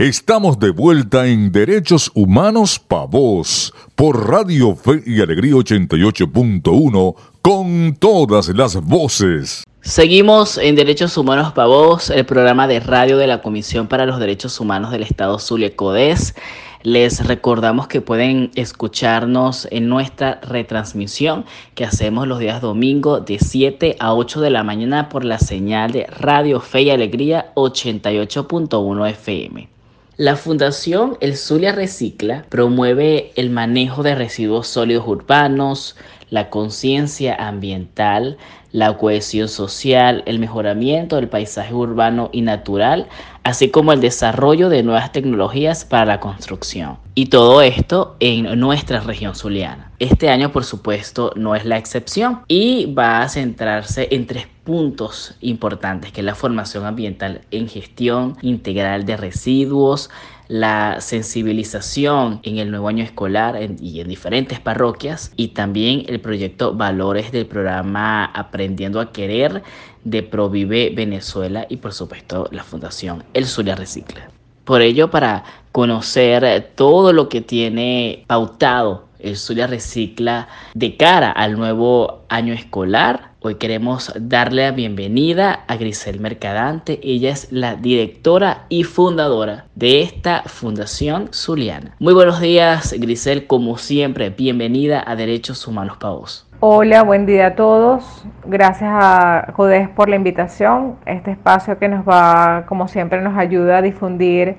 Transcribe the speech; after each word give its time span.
Estamos 0.00 0.58
de 0.58 0.70
vuelta 0.70 1.26
en 1.26 1.52
Derechos 1.52 2.10
Humanos 2.14 2.78
Pa' 2.78 3.04
Vos 3.04 3.74
por 3.94 4.30
Radio 4.30 4.74
Fe 4.74 5.02
y 5.04 5.20
Alegría 5.20 5.52
88.1 5.52 7.14
con 7.42 7.94
todas 7.96 8.48
las 8.48 8.76
voces. 8.76 9.62
Seguimos 9.82 10.56
en 10.56 10.74
Derechos 10.74 11.18
Humanos 11.18 11.52
Pa' 11.52 11.66
Vos, 11.66 12.08
el 12.08 12.24
programa 12.24 12.66
de 12.66 12.80
radio 12.80 13.18
de 13.18 13.26
la 13.26 13.42
Comisión 13.42 13.88
para 13.88 14.06
los 14.06 14.18
Derechos 14.18 14.58
Humanos 14.58 14.90
del 14.90 15.02
Estado 15.02 15.38
Zulia 15.38 15.76
Codes. 15.76 16.34
Les 16.82 17.26
recordamos 17.26 17.86
que 17.86 18.00
pueden 18.00 18.52
escucharnos 18.54 19.68
en 19.70 19.90
nuestra 19.90 20.40
retransmisión 20.40 21.44
que 21.74 21.84
hacemos 21.84 22.26
los 22.26 22.38
días 22.38 22.62
domingo 22.62 23.20
de 23.20 23.38
7 23.38 23.96
a 24.00 24.14
8 24.14 24.40
de 24.40 24.48
la 24.48 24.64
mañana 24.64 25.10
por 25.10 25.26
la 25.26 25.38
señal 25.38 25.92
de 25.92 26.06
Radio 26.06 26.58
Fe 26.60 26.84
y 26.84 26.90
Alegría 26.90 27.52
88.1 27.54 29.10
FM. 29.10 29.79
La 30.20 30.36
Fundación 30.36 31.16
El 31.22 31.34
Zulia 31.34 31.72
Recicla 31.72 32.44
promueve 32.50 33.32
el 33.36 33.48
manejo 33.48 34.02
de 34.02 34.14
residuos 34.14 34.66
sólidos 34.66 35.08
urbanos, 35.08 35.96
la 36.28 36.50
conciencia 36.50 37.34
ambiental, 37.36 38.36
la 38.70 38.98
cohesión 38.98 39.48
social, 39.48 40.22
el 40.26 40.38
mejoramiento 40.38 41.16
del 41.16 41.30
paisaje 41.30 41.72
urbano 41.72 42.28
y 42.32 42.42
natural, 42.42 43.08
así 43.44 43.70
como 43.70 43.92
el 43.92 44.00
desarrollo 44.00 44.68
de 44.68 44.82
nuevas 44.82 45.12
tecnologías 45.12 45.84
para 45.84 46.04
la 46.04 46.20
construcción. 46.20 46.98
Y 47.14 47.26
todo 47.26 47.62
esto 47.62 48.16
en 48.20 48.58
nuestra 48.58 49.00
región 49.00 49.34
zuliana. 49.34 49.90
Este 49.98 50.30
año, 50.30 50.52
por 50.52 50.64
supuesto, 50.64 51.32
no 51.36 51.54
es 51.54 51.64
la 51.64 51.76
excepción 51.76 52.40
y 52.48 52.92
va 52.94 53.22
a 53.22 53.28
centrarse 53.28 54.08
en 54.10 54.26
tres 54.26 54.46
puntos 54.64 55.36
importantes, 55.40 56.12
que 56.12 56.22
la 56.22 56.34
formación 56.34 56.86
ambiental 56.86 57.42
en 57.50 57.68
gestión 57.68 58.36
integral 58.40 59.04
de 59.04 59.16
residuos, 59.16 60.10
la 60.50 61.00
sensibilización 61.00 62.40
en 62.42 62.58
el 62.58 62.70
nuevo 62.70 62.88
año 62.88 63.04
escolar 63.04 63.56
y 63.80 64.00
en 64.00 64.08
diferentes 64.08 64.58
parroquias 64.58 65.32
y 65.36 65.48
también 65.48 66.04
el 66.08 66.20
proyecto 66.20 66.74
Valores 66.74 67.30
del 67.30 67.46
programa 67.46 68.24
Aprendiendo 68.24 69.00
a 69.00 69.12
Querer 69.12 69.62
de 70.04 70.22
Provive 70.22 70.92
Venezuela 70.94 71.66
y 71.68 71.76
por 71.76 71.92
supuesto 71.92 72.48
la 72.50 72.64
Fundación 72.64 73.24
El 73.34 73.46
Zulia 73.46 73.74
Recicla. 73.74 74.30
Por 74.64 74.82
ello, 74.82 75.10
para 75.10 75.44
conocer 75.72 76.72
todo 76.74 77.12
lo 77.12 77.28
que 77.28 77.40
tiene 77.40 78.24
pautado 78.26 79.08
el 79.18 79.36
Zulia 79.36 79.66
Recicla 79.66 80.48
de 80.74 80.96
cara 80.96 81.30
al 81.30 81.56
nuevo 81.56 82.24
año 82.28 82.54
escolar, 82.54 83.30
Hoy 83.42 83.54
queremos 83.54 84.12
darle 84.20 84.64
la 84.64 84.72
bienvenida 84.72 85.64
a 85.66 85.76
Grisel 85.78 86.20
Mercadante. 86.20 87.00
Ella 87.02 87.30
es 87.30 87.50
la 87.50 87.74
directora 87.74 88.66
y 88.68 88.84
fundadora 88.84 89.64
de 89.74 90.02
esta 90.02 90.42
Fundación 90.42 91.30
Zuliana. 91.32 91.96
Muy 92.00 92.12
buenos 92.12 92.38
días, 92.38 92.94
Grisel. 92.98 93.46
Como 93.46 93.78
siempre, 93.78 94.28
bienvenida 94.28 95.02
a 95.06 95.16
Derechos 95.16 95.66
Humanos 95.66 95.96
Pavos. 95.98 96.49
Hola, 96.62 97.04
buen 97.04 97.24
día 97.24 97.46
a 97.46 97.54
todos. 97.54 98.22
Gracias 98.44 98.90
a 98.92 99.50
Jodes 99.56 99.88
por 99.88 100.10
la 100.10 100.16
invitación. 100.16 100.96
Este 101.06 101.30
espacio 101.30 101.78
que 101.78 101.88
nos 101.88 102.06
va, 102.06 102.66
como 102.68 102.86
siempre, 102.86 103.22
nos 103.22 103.38
ayuda 103.38 103.78
a 103.78 103.82
difundir 103.82 104.56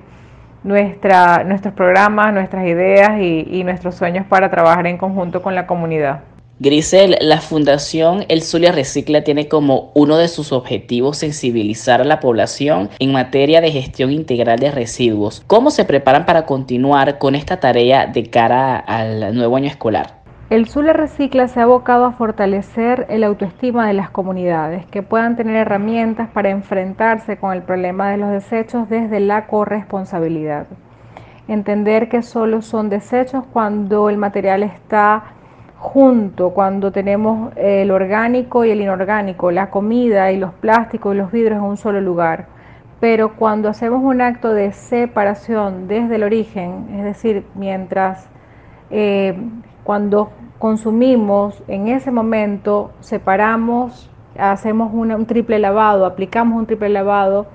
nuestros 0.64 1.72
programas, 1.76 2.34
nuestras 2.34 2.66
ideas 2.66 3.20
y, 3.20 3.46
y 3.48 3.62
nuestros 3.62 3.94
sueños 3.94 4.26
para 4.26 4.50
trabajar 4.50 4.84
en 4.88 4.98
conjunto 4.98 5.42
con 5.42 5.54
la 5.54 5.68
comunidad. 5.68 6.22
Grisel, 6.58 7.18
la 7.20 7.40
Fundación 7.40 8.24
El 8.28 8.42
Zulia 8.42 8.72
Recicla 8.72 9.22
tiene 9.22 9.46
como 9.46 9.92
uno 9.94 10.16
de 10.16 10.26
sus 10.26 10.50
objetivos 10.50 11.18
sensibilizar 11.18 12.00
a 12.00 12.04
la 12.04 12.18
población 12.18 12.90
en 12.98 13.12
materia 13.12 13.60
de 13.60 13.70
gestión 13.70 14.10
integral 14.10 14.58
de 14.58 14.72
residuos. 14.72 15.44
¿Cómo 15.46 15.70
se 15.70 15.84
preparan 15.84 16.26
para 16.26 16.46
continuar 16.46 17.18
con 17.18 17.36
esta 17.36 17.60
tarea 17.60 18.06
de 18.06 18.28
cara 18.28 18.76
al 18.76 19.36
nuevo 19.36 19.56
año 19.56 19.68
escolar? 19.68 20.21
El 20.52 20.68
Zulia 20.68 20.92
Recicla 20.92 21.48
se 21.48 21.60
ha 21.60 21.62
abocado 21.62 22.04
a 22.04 22.12
fortalecer 22.12 23.06
el 23.08 23.24
autoestima 23.24 23.86
de 23.86 23.94
las 23.94 24.10
comunidades, 24.10 24.84
que 24.84 25.02
puedan 25.02 25.34
tener 25.34 25.56
herramientas 25.56 26.28
para 26.28 26.50
enfrentarse 26.50 27.38
con 27.38 27.54
el 27.54 27.62
problema 27.62 28.10
de 28.10 28.18
los 28.18 28.28
desechos 28.28 28.86
desde 28.90 29.18
la 29.18 29.46
corresponsabilidad. 29.46 30.66
Entender 31.48 32.10
que 32.10 32.20
solo 32.20 32.60
son 32.60 32.90
desechos 32.90 33.44
cuando 33.50 34.10
el 34.10 34.18
material 34.18 34.62
está 34.62 35.24
junto 35.78 36.50
cuando 36.50 36.92
tenemos 36.92 37.56
el 37.56 37.90
orgánico 37.90 38.66
y 38.66 38.72
el 38.72 38.82
inorgánico, 38.82 39.50
la 39.52 39.70
comida 39.70 40.32
y 40.32 40.36
los 40.36 40.52
plásticos 40.52 41.14
y 41.14 41.16
los 41.16 41.32
vidrios 41.32 41.60
en 41.60 41.64
un 41.64 41.78
solo 41.78 42.02
lugar. 42.02 42.44
Pero 43.00 43.36
cuando 43.36 43.70
hacemos 43.70 44.04
un 44.04 44.20
acto 44.20 44.52
de 44.52 44.72
separación 44.72 45.88
desde 45.88 46.16
el 46.16 46.24
origen, 46.24 46.88
es 46.98 47.04
decir, 47.04 47.46
mientras 47.54 48.28
eh, 48.90 49.34
cuando 49.82 50.30
consumimos 50.62 51.60
en 51.66 51.88
ese 51.88 52.12
momento 52.12 52.92
separamos, 53.00 54.08
hacemos 54.38 54.94
un 54.94 55.26
triple 55.26 55.58
lavado, 55.58 56.06
aplicamos 56.06 56.56
un 56.56 56.66
triple 56.66 56.88
lavado 56.88 57.48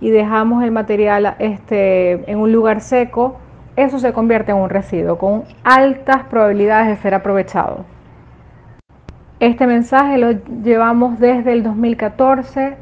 y 0.00 0.10
dejamos 0.10 0.64
el 0.64 0.72
material 0.72 1.36
este, 1.38 2.28
en 2.28 2.40
un 2.40 2.50
lugar 2.50 2.80
seco, 2.80 3.36
eso 3.76 4.00
se 4.00 4.12
convierte 4.12 4.50
en 4.50 4.58
un 4.58 4.70
residuo 4.70 5.18
con 5.18 5.44
altas 5.62 6.24
probabilidades 6.24 6.88
de 6.88 6.96
ser 6.96 7.14
aprovechado. 7.14 7.84
Este 9.38 9.68
mensaje 9.68 10.18
lo 10.18 10.32
llevamos 10.64 11.20
desde 11.20 11.52
el 11.52 11.62
2014 11.62 12.76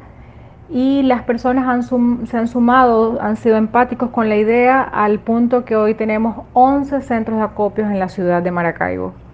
y 0.71 1.03
las 1.03 1.21
personas 1.21 1.87
se 2.25 2.35
han 2.35 2.47
sumado, 2.47 3.21
han 3.21 3.35
sido 3.35 3.57
empáticos 3.57 4.09
con 4.09 4.27
la 4.27 4.37
idea 4.37 4.81
al 4.81 5.19
punto 5.19 5.65
que 5.65 5.75
hoy 5.75 5.93
tenemos 5.93 6.47
11 6.53 7.03
centros 7.03 7.37
de 7.37 7.43
acopios 7.43 7.91
en 7.91 7.99
la 7.99 8.09
ciudad 8.09 8.41
de 8.41 8.49
Maracaibo. 8.49 9.26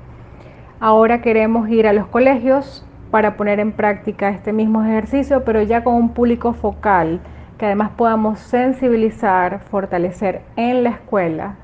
Ahora 0.86 1.22
queremos 1.22 1.70
ir 1.70 1.88
a 1.88 1.94
los 1.94 2.08
colegios 2.08 2.86
para 3.10 3.38
poner 3.38 3.62
en 3.62 3.72
práctica 3.72 4.28
este 4.28 4.52
mismo 4.52 4.84
ejercicio, 4.84 5.46
pero 5.46 5.62
ya 5.62 5.82
con 5.82 5.94
un 5.94 6.10
público 6.10 6.52
focal 6.52 7.22
que 7.58 7.68
además 7.68 7.92
podamos 7.92 8.40
sensibilizar, 8.40 9.62
fortalecer 9.72 10.42
en 10.58 10.84
la 10.84 10.90
escuela 10.90 11.56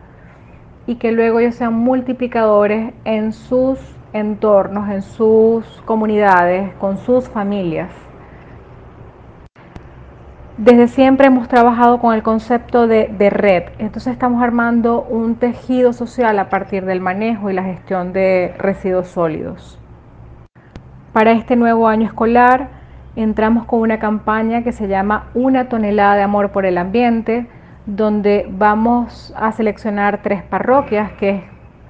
y 0.88 0.96
que 0.96 1.12
luego 1.12 1.42
ellos 1.42 1.56
sean 1.56 1.74
multiplicadores 1.74 2.94
en 3.04 3.34
sus 3.34 3.78
entornos, 4.14 4.90
en 4.90 5.02
sus 5.02 5.66
comunidades, 5.84 6.74
con 6.76 6.96
sus 6.96 7.28
familias. 7.28 7.92
Desde 10.60 10.90
siempre 10.90 11.28
hemos 11.28 11.48
trabajado 11.48 12.02
con 12.02 12.14
el 12.14 12.22
concepto 12.22 12.86
de, 12.86 13.08
de, 13.18 13.30
red, 13.30 13.64
entonces 13.78 14.12
estamos 14.12 14.44
armando 14.44 15.04
un 15.04 15.36
tejido 15.36 15.94
social 15.94 16.38
a 16.38 16.50
partir 16.50 16.84
del 16.84 17.00
manejo 17.00 17.50
y 17.50 17.54
la 17.54 17.64
gestión 17.64 18.12
de 18.12 18.54
residuos 18.58 19.08
sólidos. 19.08 19.80
Para 21.14 21.32
este 21.32 21.56
nuevo 21.56 21.88
año 21.88 22.06
escolar 22.06 22.72
entramos 23.16 23.64
con 23.68 23.80
una 23.80 24.00
campaña 24.00 24.62
que 24.62 24.74
se 24.74 24.90
llama 24.90 25.28
Una 25.34 25.70
tonelada 25.70 26.18
de 26.18 26.24
amor 26.24 26.52
por 26.52 26.66
el 26.66 26.78
ambiente, 26.78 27.48
donde 27.86 28.46
vamos 28.52 29.34
a 29.38 29.54
seleccionar 29.54 30.22
tres 30.22 30.44
parroquias, 30.44 31.14
que 31.14 31.30
es 31.30 31.44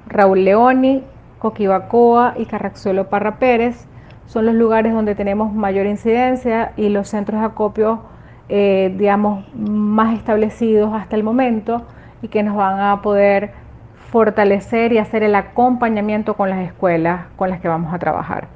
Raúl 0.06 0.46
Leoni, 0.46 1.03
Coquibacoa 1.40 2.36
y 2.38 2.46
Carraxuelo 2.46 3.09
Parra 3.09 3.40
Pérez. 3.40 3.88
Son 4.28 4.46
los 4.46 4.53
lugares 4.53 4.94
donde 4.94 5.16
tenemos 5.16 5.56
mayor 5.56 5.88
incidencia 5.88 6.74
y 6.78 6.90
los 6.90 7.07
centros 7.07 7.41
de 7.41 7.47
acopio, 7.47 8.03
eh, 8.50 8.94
digamos, 8.98 9.46
más 9.56 10.18
establecidos 10.18 10.92
hasta 10.94 11.16
el 11.16 11.24
momento 11.24 11.84
y 12.22 12.28
que 12.28 12.42
nos 12.44 12.56
van 12.56 12.80
a 12.80 13.02
poder 13.02 13.52
fortalecer 14.12 14.92
y 14.92 14.98
hacer 14.98 15.22
el 15.22 15.36
acompañamiento 15.36 16.34
con 16.34 16.50
las 16.50 16.66
escuelas 16.66 17.28
con 17.36 17.52
las 17.52 17.62
que 17.62 17.68
vamos 17.68 17.94
a 17.94 18.00
trabajar. 18.00 18.48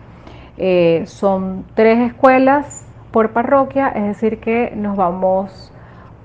Eh, 0.58 1.04
son 1.06 1.66
tres 1.76 2.00
escuelas 2.00 2.86
por 3.12 3.34
parroquia, 3.34 3.90
es 3.90 4.04
decir 4.04 4.40
que 4.40 4.74
nos 4.76 4.98
vamos, 4.98 5.72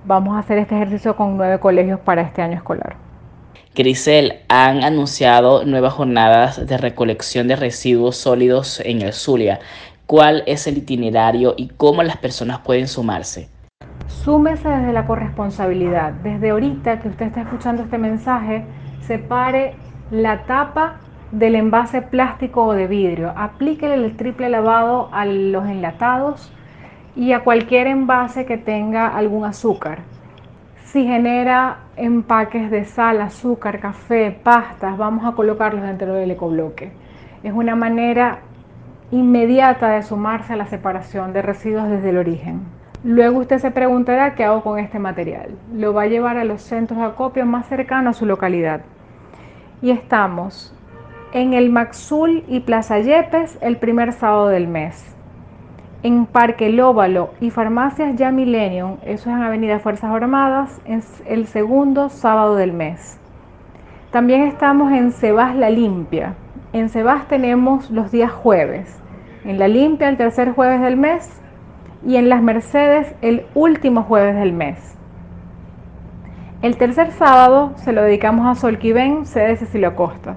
vamos 0.04 0.36
a 0.36 0.40
hacer 0.40 0.58
este 0.58 0.74
ejercicio 0.74 1.14
con 1.14 1.36
nueve 1.36 1.60
colegios 1.60 2.00
para 2.00 2.22
este 2.22 2.40
año 2.40 2.56
escolar. 2.56 2.96
Grisel, 3.74 4.40
han 4.48 4.82
anunciado 4.82 5.64
nuevas 5.64 5.92
jornadas 5.92 6.66
de 6.66 6.78
recolección 6.78 7.46
de 7.48 7.56
residuos 7.56 8.16
sólidos 8.16 8.80
en 8.80 9.02
el 9.02 9.12
Zulia. 9.12 9.60
¿Cuál 10.06 10.42
es 10.46 10.66
el 10.66 10.78
itinerario 10.78 11.54
y 11.56 11.68
cómo 11.68 12.02
las 12.02 12.16
personas 12.16 12.60
pueden 12.60 12.88
sumarse? 12.88 13.48
Súmese 14.08 14.68
desde 14.68 14.92
la 14.92 15.06
corresponsabilidad. 15.06 16.12
Desde 16.12 16.50
ahorita 16.50 16.98
que 17.00 17.08
usted 17.08 17.26
está 17.26 17.42
escuchando 17.42 17.82
este 17.82 17.98
mensaje, 17.98 18.64
separe 19.02 19.74
la 20.10 20.44
tapa 20.44 20.96
del 21.30 21.54
envase 21.54 22.00
plástico 22.00 22.64
o 22.64 22.72
de 22.72 22.86
vidrio. 22.86 23.34
Aplíquele 23.36 23.94
el 23.94 24.16
triple 24.16 24.48
lavado 24.48 25.10
a 25.12 25.26
los 25.26 25.66
enlatados 25.66 26.50
y 27.14 27.32
a 27.32 27.40
cualquier 27.44 27.86
envase 27.86 28.46
que 28.46 28.56
tenga 28.56 29.08
algún 29.08 29.44
azúcar. 29.44 29.98
Si 30.84 31.04
genera 31.04 31.80
empaques 31.96 32.70
de 32.70 32.86
sal, 32.86 33.20
azúcar, 33.20 33.78
café, 33.78 34.30
pastas, 34.42 34.96
vamos 34.96 35.26
a 35.26 35.32
colocarlos 35.32 35.82
dentro 35.82 36.14
del 36.14 36.30
ecobloque. 36.30 36.92
Es 37.42 37.52
una 37.52 37.76
manera 37.76 38.38
inmediata 39.10 39.90
de 39.90 40.02
sumarse 40.02 40.54
a 40.54 40.56
la 40.56 40.66
separación 40.66 41.34
de 41.34 41.42
residuos 41.42 41.90
desde 41.90 42.08
el 42.08 42.16
origen. 42.16 42.77
Luego 43.04 43.38
usted 43.38 43.58
se 43.58 43.70
preguntará 43.70 44.34
qué 44.34 44.44
hago 44.44 44.62
con 44.62 44.80
este 44.80 44.98
material. 44.98 45.50
Lo 45.72 45.94
va 45.94 46.02
a 46.02 46.06
llevar 46.06 46.36
a 46.36 46.44
los 46.44 46.62
centros 46.62 46.98
de 46.98 47.06
acopio 47.06 47.46
más 47.46 47.68
cercanos 47.68 48.16
a 48.16 48.18
su 48.18 48.26
localidad. 48.26 48.80
Y 49.80 49.90
estamos 49.90 50.74
en 51.32 51.54
el 51.54 51.70
Maxul 51.70 52.42
y 52.48 52.60
Plaza 52.60 52.98
Yepes 52.98 53.56
el 53.60 53.76
primer 53.76 54.12
sábado 54.12 54.48
del 54.48 54.66
mes. 54.66 55.14
En 56.02 56.26
Parque 56.26 56.70
Lóbalo 56.70 57.30
y 57.40 57.50
Farmacias 57.50 58.16
Ya 58.16 58.32
Millennium, 58.32 58.96
eso 59.04 59.30
es 59.30 59.36
en 59.36 59.42
Avenida 59.42 59.78
Fuerzas 59.78 60.10
Armadas, 60.10 60.80
es 60.84 61.22
el 61.26 61.46
segundo 61.46 62.08
sábado 62.08 62.56
del 62.56 62.72
mes. 62.72 63.18
También 64.10 64.42
estamos 64.42 64.92
en 64.92 65.12
Sebas 65.12 65.54
La 65.54 65.70
Limpia. 65.70 66.34
En 66.72 66.88
Sebas 66.88 67.28
tenemos 67.28 67.90
los 67.90 68.10
días 68.10 68.32
jueves. 68.32 68.98
En 69.44 69.58
La 69.58 69.68
Limpia 69.68 70.08
el 70.08 70.16
tercer 70.16 70.52
jueves 70.52 70.80
del 70.80 70.96
mes 70.96 71.37
y 72.06 72.16
en 72.16 72.28
Las 72.28 72.42
Mercedes 72.42 73.14
el 73.22 73.46
último 73.54 74.02
jueves 74.02 74.36
del 74.36 74.52
mes. 74.52 74.96
El 76.62 76.76
tercer 76.76 77.12
sábado 77.12 77.72
se 77.76 77.92
lo 77.92 78.02
dedicamos 78.02 78.46
a 78.46 78.60
Solquiven, 78.60 79.26
sede 79.26 79.56
Cecilio 79.56 79.94
Costa. 79.94 80.36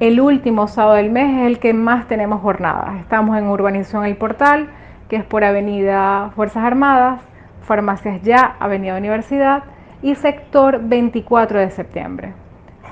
El 0.00 0.20
último 0.20 0.68
sábado 0.68 0.96
del 0.96 1.10
mes 1.10 1.38
es 1.38 1.46
el 1.46 1.58
que 1.58 1.74
más 1.74 2.08
tenemos 2.08 2.40
jornadas. 2.40 3.00
Estamos 3.00 3.36
en 3.36 3.48
Urbanización 3.48 4.04
El 4.04 4.16
Portal, 4.16 4.68
que 5.08 5.16
es 5.16 5.24
por 5.24 5.44
Avenida 5.44 6.30
Fuerzas 6.34 6.64
Armadas, 6.64 7.20
Farmacias 7.62 8.22
Ya, 8.22 8.56
Avenida 8.60 8.96
Universidad 8.96 9.64
y 10.02 10.14
sector 10.14 10.80
24 10.82 11.60
de 11.60 11.70
septiembre. 11.70 12.32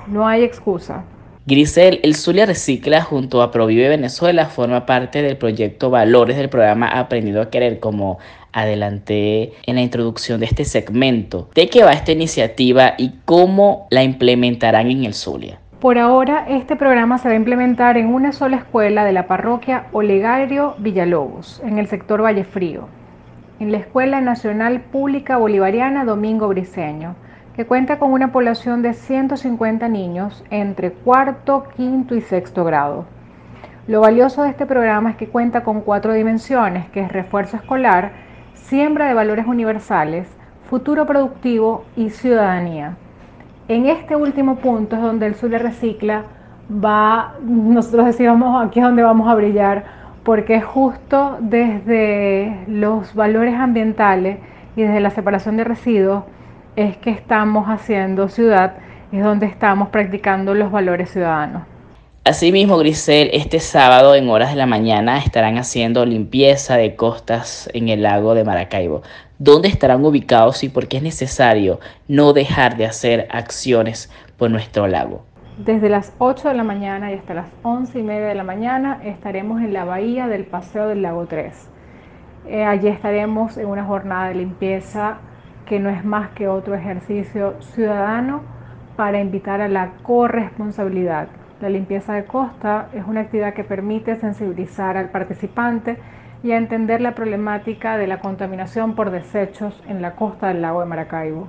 No 0.07 0.27
hay 0.27 0.43
excusa. 0.43 1.03
Grisel, 1.49 2.01
el 2.03 2.15
Zulia 2.15 2.45
Recicla 2.45 3.01
junto 3.01 3.41
a 3.41 3.51
Provive 3.51 3.87
Venezuela 3.87 4.47
forma 4.47 4.85
parte 4.85 5.21
del 5.21 5.37
proyecto 5.37 5.89
Valores 5.89 6.35
del 6.35 6.49
programa 6.49 6.89
Aprendido 6.89 7.41
a 7.41 7.49
Querer, 7.49 7.79
como 7.79 8.19
adelanté 8.51 9.53
en 9.65 9.75
la 9.75 9.81
introducción 9.81 10.41
de 10.41 10.47
este 10.47 10.65
segmento. 10.65 11.47
¿De 11.55 11.69
qué 11.69 11.85
va 11.85 11.93
esta 11.93 12.11
iniciativa 12.11 12.95
y 12.97 13.13
cómo 13.23 13.87
la 13.91 14.03
implementarán 14.03 14.91
en 14.91 15.05
el 15.05 15.13
Zulia? 15.13 15.57
Por 15.79 15.97
ahora, 15.97 16.45
este 16.49 16.75
programa 16.75 17.17
se 17.17 17.29
va 17.29 17.33
a 17.35 17.37
implementar 17.37 17.95
en 17.95 18.07
una 18.07 18.33
sola 18.33 18.57
escuela 18.57 19.05
de 19.05 19.13
la 19.13 19.27
parroquia 19.27 19.85
Olegario 19.93 20.75
Villalobos, 20.79 21.61
en 21.63 21.77
el 21.77 21.87
sector 21.87 22.21
Vallefrío, 22.21 22.89
en 23.61 23.71
la 23.71 23.77
Escuela 23.77 24.19
Nacional 24.19 24.81
Pública 24.81 25.37
Bolivariana 25.37 26.03
Domingo 26.03 26.49
Briceño, 26.49 27.15
que 27.57 27.65
cuenta 27.65 27.97
con 27.97 28.13
una 28.13 28.31
población 28.31 28.83
de 28.83 28.93
150 28.93 29.87
niños 29.89 30.45
entre 30.51 30.91
cuarto, 30.91 31.63
quinto 31.75 32.13
y 32.13 32.21
sexto 32.21 32.63
grado. 32.63 33.05
Lo 33.87 34.01
valioso 34.01 34.43
de 34.43 34.49
este 34.49 34.67
programa 34.67 35.09
es 35.09 35.15
que 35.15 35.27
cuenta 35.27 35.63
con 35.63 35.81
cuatro 35.81 36.13
dimensiones, 36.13 36.87
que 36.91 36.99
es 36.99 37.11
refuerzo 37.11 37.57
escolar, 37.57 38.11
siembra 38.53 39.07
de 39.07 39.15
valores 39.15 39.47
universales, 39.47 40.27
futuro 40.69 41.07
productivo 41.07 41.83
y 41.95 42.11
ciudadanía. 42.11 42.95
En 43.67 43.87
este 43.87 44.15
último 44.15 44.57
punto 44.57 44.95
es 44.95 45.01
donde 45.01 45.25
el 45.25 45.33
Zulia 45.33 45.57
Recicla 45.57 46.25
va, 46.71 47.37
nosotros 47.41 48.05
decíamos 48.05 48.63
aquí 48.63 48.81
es 48.81 48.85
donde 48.85 49.01
vamos 49.01 49.27
a 49.27 49.33
brillar, 49.33 49.83
porque 50.23 50.57
es 50.57 50.63
justo 50.63 51.37
desde 51.41 52.65
los 52.67 53.15
valores 53.15 53.55
ambientales 53.55 54.37
y 54.75 54.83
desde 54.83 54.99
la 54.99 55.09
separación 55.09 55.57
de 55.57 55.63
residuos 55.63 56.23
es 56.77 56.95
que 56.95 57.09
estamos 57.09 57.67
haciendo 57.67 58.29
ciudad, 58.29 58.75
es 59.11 59.21
donde 59.21 59.47
estamos 59.47 59.89
practicando 59.89 60.53
los 60.53 60.71
valores 60.71 61.11
ciudadanos. 61.11 61.63
Asimismo, 62.23 62.77
Grisel, 62.77 63.29
este 63.33 63.59
sábado 63.59 64.15
en 64.15 64.29
horas 64.29 64.51
de 64.51 64.57
la 64.57 64.65
mañana 64.65 65.17
estarán 65.17 65.57
haciendo 65.57 66.05
limpieza 66.05 66.77
de 66.77 66.95
costas 66.95 67.69
en 67.73 67.89
el 67.89 68.03
lago 68.03 68.33
de 68.33 68.43
Maracaibo 68.43 69.01
dónde 69.39 69.67
estarán 69.67 70.03
ubicados 70.03 70.63
y 70.63 70.69
por 70.69 70.87
qué 70.87 70.97
es 70.97 71.03
necesario 71.03 71.79
no 72.07 72.33
dejar 72.33 72.77
de 72.77 72.85
hacer 72.85 73.27
acciones 73.31 74.11
por 74.37 74.49
nuestro 74.49 74.87
lago. 74.87 75.23
Desde 75.57 75.89
las 75.89 76.13
8 76.19 76.49
de 76.49 76.53
la 76.53 76.63
mañana 76.63 77.11
y 77.11 77.15
hasta 77.15 77.33
las 77.33 77.47
11 77.63 77.99
y 77.99 78.03
media 78.03 78.27
de 78.27 78.35
la 78.35 78.43
mañana 78.43 78.99
estaremos 79.03 79.61
en 79.61 79.73
la 79.73 79.85
bahía 79.85 80.27
del 80.27 80.45
Paseo 80.45 80.87
del 80.87 81.01
Lago 81.01 81.25
3. 81.25 81.69
Eh, 82.47 82.63
allí 82.63 82.87
estaremos 82.87 83.57
en 83.57 83.67
una 83.67 83.83
jornada 83.83 84.29
de 84.29 84.35
limpieza 84.35 85.17
que 85.67 85.79
no 85.79 85.89
es 85.89 86.03
más 86.03 86.29
que 86.29 86.47
otro 86.47 86.75
ejercicio 86.75 87.55
ciudadano 87.61 88.41
para 88.95 89.19
invitar 89.19 89.61
a 89.61 89.67
la 89.67 89.91
corresponsabilidad. 90.01 91.27
La 91.61 91.69
limpieza 91.69 92.13
de 92.13 92.25
costa 92.25 92.89
es 92.93 93.05
una 93.05 93.21
actividad 93.21 93.53
que 93.53 93.63
permite 93.63 94.15
sensibilizar 94.15 94.97
al 94.97 95.09
participante 95.09 95.97
y 96.43 96.51
a 96.51 96.57
entender 96.57 97.01
la 97.01 97.15
problemática 97.15 97.97
de 97.97 98.07
la 98.07 98.19
contaminación 98.19 98.95
por 98.95 99.11
desechos 99.11 99.81
en 99.87 100.01
la 100.01 100.15
costa 100.15 100.47
del 100.47 100.61
lago 100.61 100.81
de 100.81 100.85
Maracaibo. 100.85 101.47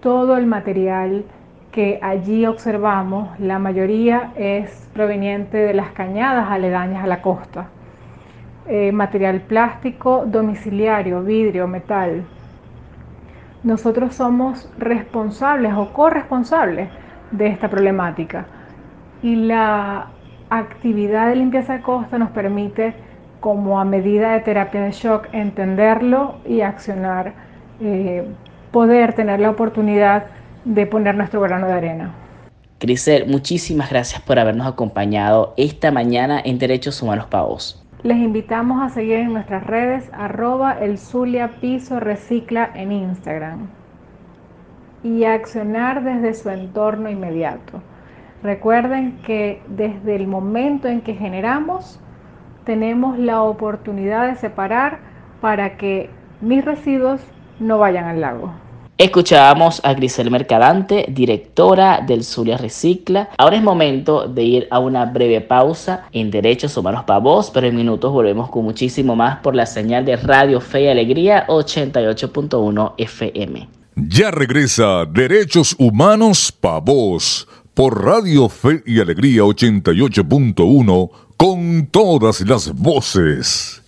Todo 0.00 0.36
el 0.36 0.46
material 0.46 1.24
que 1.72 1.98
allí 2.02 2.46
observamos, 2.46 3.38
la 3.38 3.58
mayoría 3.58 4.32
es 4.36 4.88
proveniente 4.92 5.58
de 5.58 5.74
las 5.74 5.92
cañadas 5.92 6.50
aledañas 6.50 7.04
a 7.04 7.06
la 7.06 7.22
costa. 7.22 7.68
Eh, 8.66 8.92
material 8.92 9.40
plástico, 9.42 10.24
domiciliario, 10.26 11.22
vidrio, 11.22 11.66
metal. 11.66 12.24
Nosotros 13.62 14.14
somos 14.14 14.68
responsables 14.78 15.74
o 15.74 15.92
corresponsables 15.92 16.88
de 17.30 17.48
esta 17.48 17.68
problemática 17.68 18.46
y 19.22 19.36
la 19.36 20.08
actividad 20.48 21.28
de 21.28 21.36
limpieza 21.36 21.74
de 21.74 21.82
costa 21.82 22.18
nos 22.18 22.30
permite 22.30 22.94
como 23.40 23.80
a 23.80 23.84
medida 23.84 24.32
de 24.32 24.40
terapia 24.40 24.82
de 24.82 24.92
shock, 24.92 25.28
entenderlo 25.32 26.36
y 26.46 26.60
accionar, 26.60 27.34
eh, 27.80 28.24
poder 28.70 29.14
tener 29.14 29.40
la 29.40 29.50
oportunidad 29.50 30.26
de 30.64 30.86
poner 30.86 31.14
nuestro 31.14 31.40
grano 31.40 31.66
de 31.66 31.72
arena. 31.72 32.14
Crisel, 32.78 33.26
muchísimas 33.26 33.90
gracias 33.90 34.22
por 34.22 34.38
habernos 34.38 34.66
acompañado 34.66 35.54
esta 35.56 35.90
mañana 35.90 36.40
en 36.42 36.58
Derechos 36.58 37.02
Humanos 37.02 37.26
Pavos. 37.26 37.79
Les 38.02 38.16
invitamos 38.16 38.82
a 38.82 38.88
seguir 38.88 39.16
en 39.16 39.34
nuestras 39.34 39.66
redes 39.66 40.10
arroba 40.14 40.72
el 40.72 40.96
Recicla 42.00 42.70
en 42.74 42.92
Instagram 42.92 43.68
y 45.02 45.24
a 45.24 45.34
accionar 45.34 46.02
desde 46.02 46.32
su 46.32 46.48
entorno 46.48 47.10
inmediato. 47.10 47.82
Recuerden 48.42 49.18
que 49.22 49.60
desde 49.68 50.16
el 50.16 50.26
momento 50.26 50.88
en 50.88 51.02
que 51.02 51.12
generamos, 51.12 52.00
tenemos 52.64 53.18
la 53.18 53.42
oportunidad 53.42 54.28
de 54.28 54.36
separar 54.36 55.00
para 55.42 55.76
que 55.76 56.08
mis 56.40 56.64
residuos 56.64 57.22
no 57.58 57.78
vayan 57.78 58.06
al 58.06 58.22
lago. 58.22 58.54
Escuchábamos 59.00 59.80
a 59.82 59.94
Grisel 59.94 60.30
Mercadante, 60.30 61.06
directora 61.08 62.04
del 62.06 62.22
Zulia 62.22 62.58
Recicla. 62.58 63.30
Ahora 63.38 63.56
es 63.56 63.62
momento 63.62 64.28
de 64.28 64.42
ir 64.42 64.68
a 64.70 64.78
una 64.78 65.06
breve 65.06 65.40
pausa 65.40 66.04
en 66.12 66.30
Derechos 66.30 66.76
Humanos 66.76 67.04
para 67.04 67.18
Vos, 67.18 67.50
pero 67.50 67.66
en 67.66 67.76
minutos 67.76 68.12
volvemos 68.12 68.50
con 68.50 68.62
muchísimo 68.62 69.16
más 69.16 69.38
por 69.38 69.56
la 69.56 69.64
señal 69.64 70.04
de 70.04 70.16
Radio 70.16 70.60
Fe 70.60 70.82
y 70.82 70.88
Alegría 70.88 71.46
88.1 71.46 72.92
FM. 72.98 73.68
Ya 73.96 74.30
regresa 74.30 75.06
Derechos 75.06 75.74
Humanos 75.78 76.52
para 76.52 76.80
Vos 76.80 77.48
por 77.72 78.04
Radio 78.04 78.50
Fe 78.50 78.82
y 78.84 79.00
Alegría 79.00 79.44
88.1 79.44 81.10
con 81.38 81.86
todas 81.86 82.42
las 82.42 82.70
voces. 82.74 83.82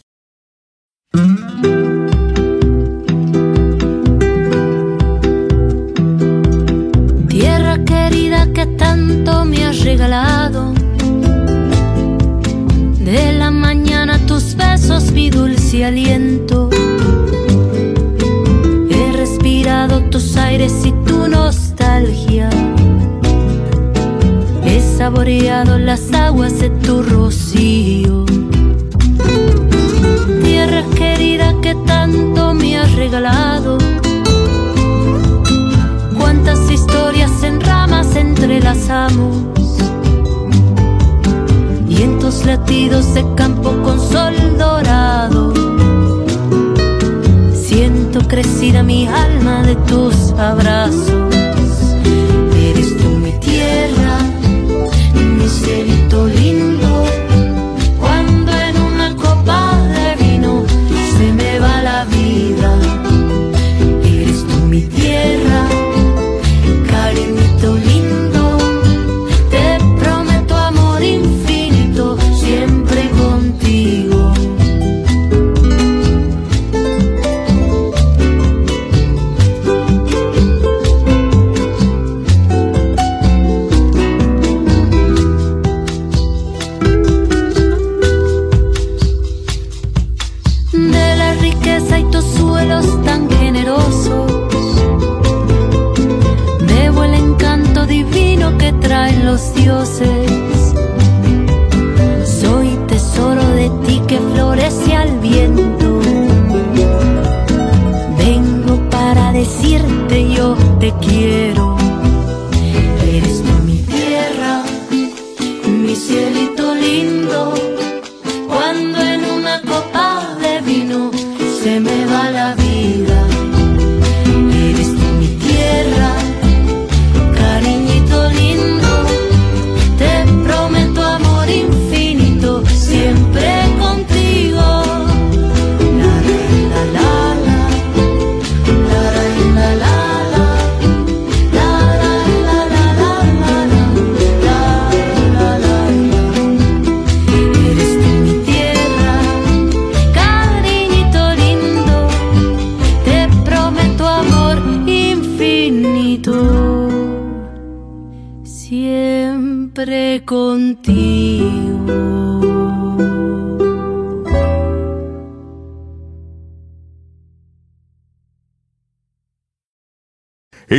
Dulce 15.72 15.84
aliento. 15.86 16.68
He 18.90 19.12
respirado 19.12 20.02
tus 20.10 20.36
aires 20.36 20.74
y 20.84 20.92
tu 21.06 21.28
nostalgia 21.28 22.50
saboreado 24.98 25.78
las 25.78 26.12
aguas 26.12 26.58
de 26.60 26.70
tu 26.70 27.02
rocío. 27.02 28.24
Tierra 30.44 30.84
querida 30.94 31.54
que 31.60 31.74
tanto 31.86 32.54
me 32.54 32.78
has 32.78 32.92
regalado. 32.94 33.78
Cuántas 36.18 36.70
historias 36.70 37.42
en 37.42 37.60
ramas 37.60 38.14
entrelazamos. 38.14 39.52
Latidos 42.46 43.14
de 43.14 43.24
campo 43.36 43.70
con 43.84 44.00
sol 44.00 44.34
dorado. 44.58 45.61
Siento 48.42 48.58
crecida 48.58 48.82
mi 48.82 49.06
alma 49.06 49.62
de 49.62 49.76
tus 49.86 50.32
abrazos. 50.32 51.30
Eres 52.56 52.96
tú 52.96 53.08
mi 53.18 53.32
tierra 53.38 54.18
cielito 55.48 56.26
lindo, 56.26 56.81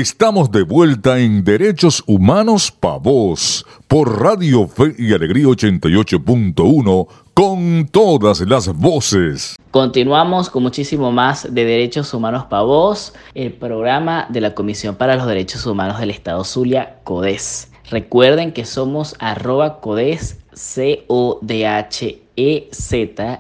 Estamos 0.04 0.52
de 0.52 0.64
vuelta 0.64 1.18
en 1.18 1.46
Derechos 1.46 2.04
Humanos 2.06 2.72
Pa' 2.72 2.98
Vos 2.98 3.66
por 3.88 4.22
Radio 4.22 4.68
Fe 4.68 4.94
y 4.98 5.14
Alegría 5.14 5.46
88.1 5.46 7.08
con 7.34 7.88
todas 7.90 8.42
las 8.42 8.68
voces. 8.68 9.56
Continuamos 9.72 10.50
con 10.50 10.64
muchísimo 10.64 11.14
más 11.14 11.44
de 11.44 11.64
Derechos 11.64 12.14
Humanos 12.14 12.44
para 12.50 12.64
Vos, 12.64 13.14
el 13.34 13.54
programa 13.54 14.28
de 14.30 14.42
la 14.42 14.54
Comisión 14.54 14.96
para 14.96 15.16
los 15.16 15.26
Derechos 15.26 15.66
Humanos 15.66 15.98
del 16.02 16.10
Estado 16.10 16.44
Zulia, 16.44 17.00
CODES. 17.06 17.72
Recuerden 17.90 18.52
que 18.52 18.66
somos 18.66 19.16
arroba 19.20 19.80
CODES, 19.80 20.43
C-O-D-H-E-Z, 20.56 22.24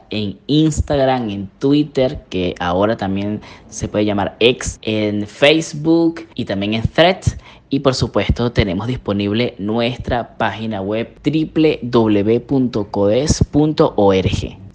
en 0.09 0.37
Instagram, 0.47 1.29
en 1.29 1.47
Twitter, 1.59 2.23
que 2.29 2.55
ahora 2.59 2.97
también 2.97 3.41
se 3.69 3.87
puede 3.87 4.05
llamar 4.05 4.35
X, 4.39 4.79
en 4.81 5.27
Facebook 5.27 6.27
y 6.35 6.45
también 6.45 6.73
en 6.73 6.83
Threads. 6.83 7.37
Y 7.69 7.79
por 7.79 7.95
supuesto 7.95 8.51
tenemos 8.51 8.87
disponible 8.87 9.55
nuestra 9.57 10.37
página 10.37 10.81
web 10.81 11.17
www.codes.org. 11.23 12.43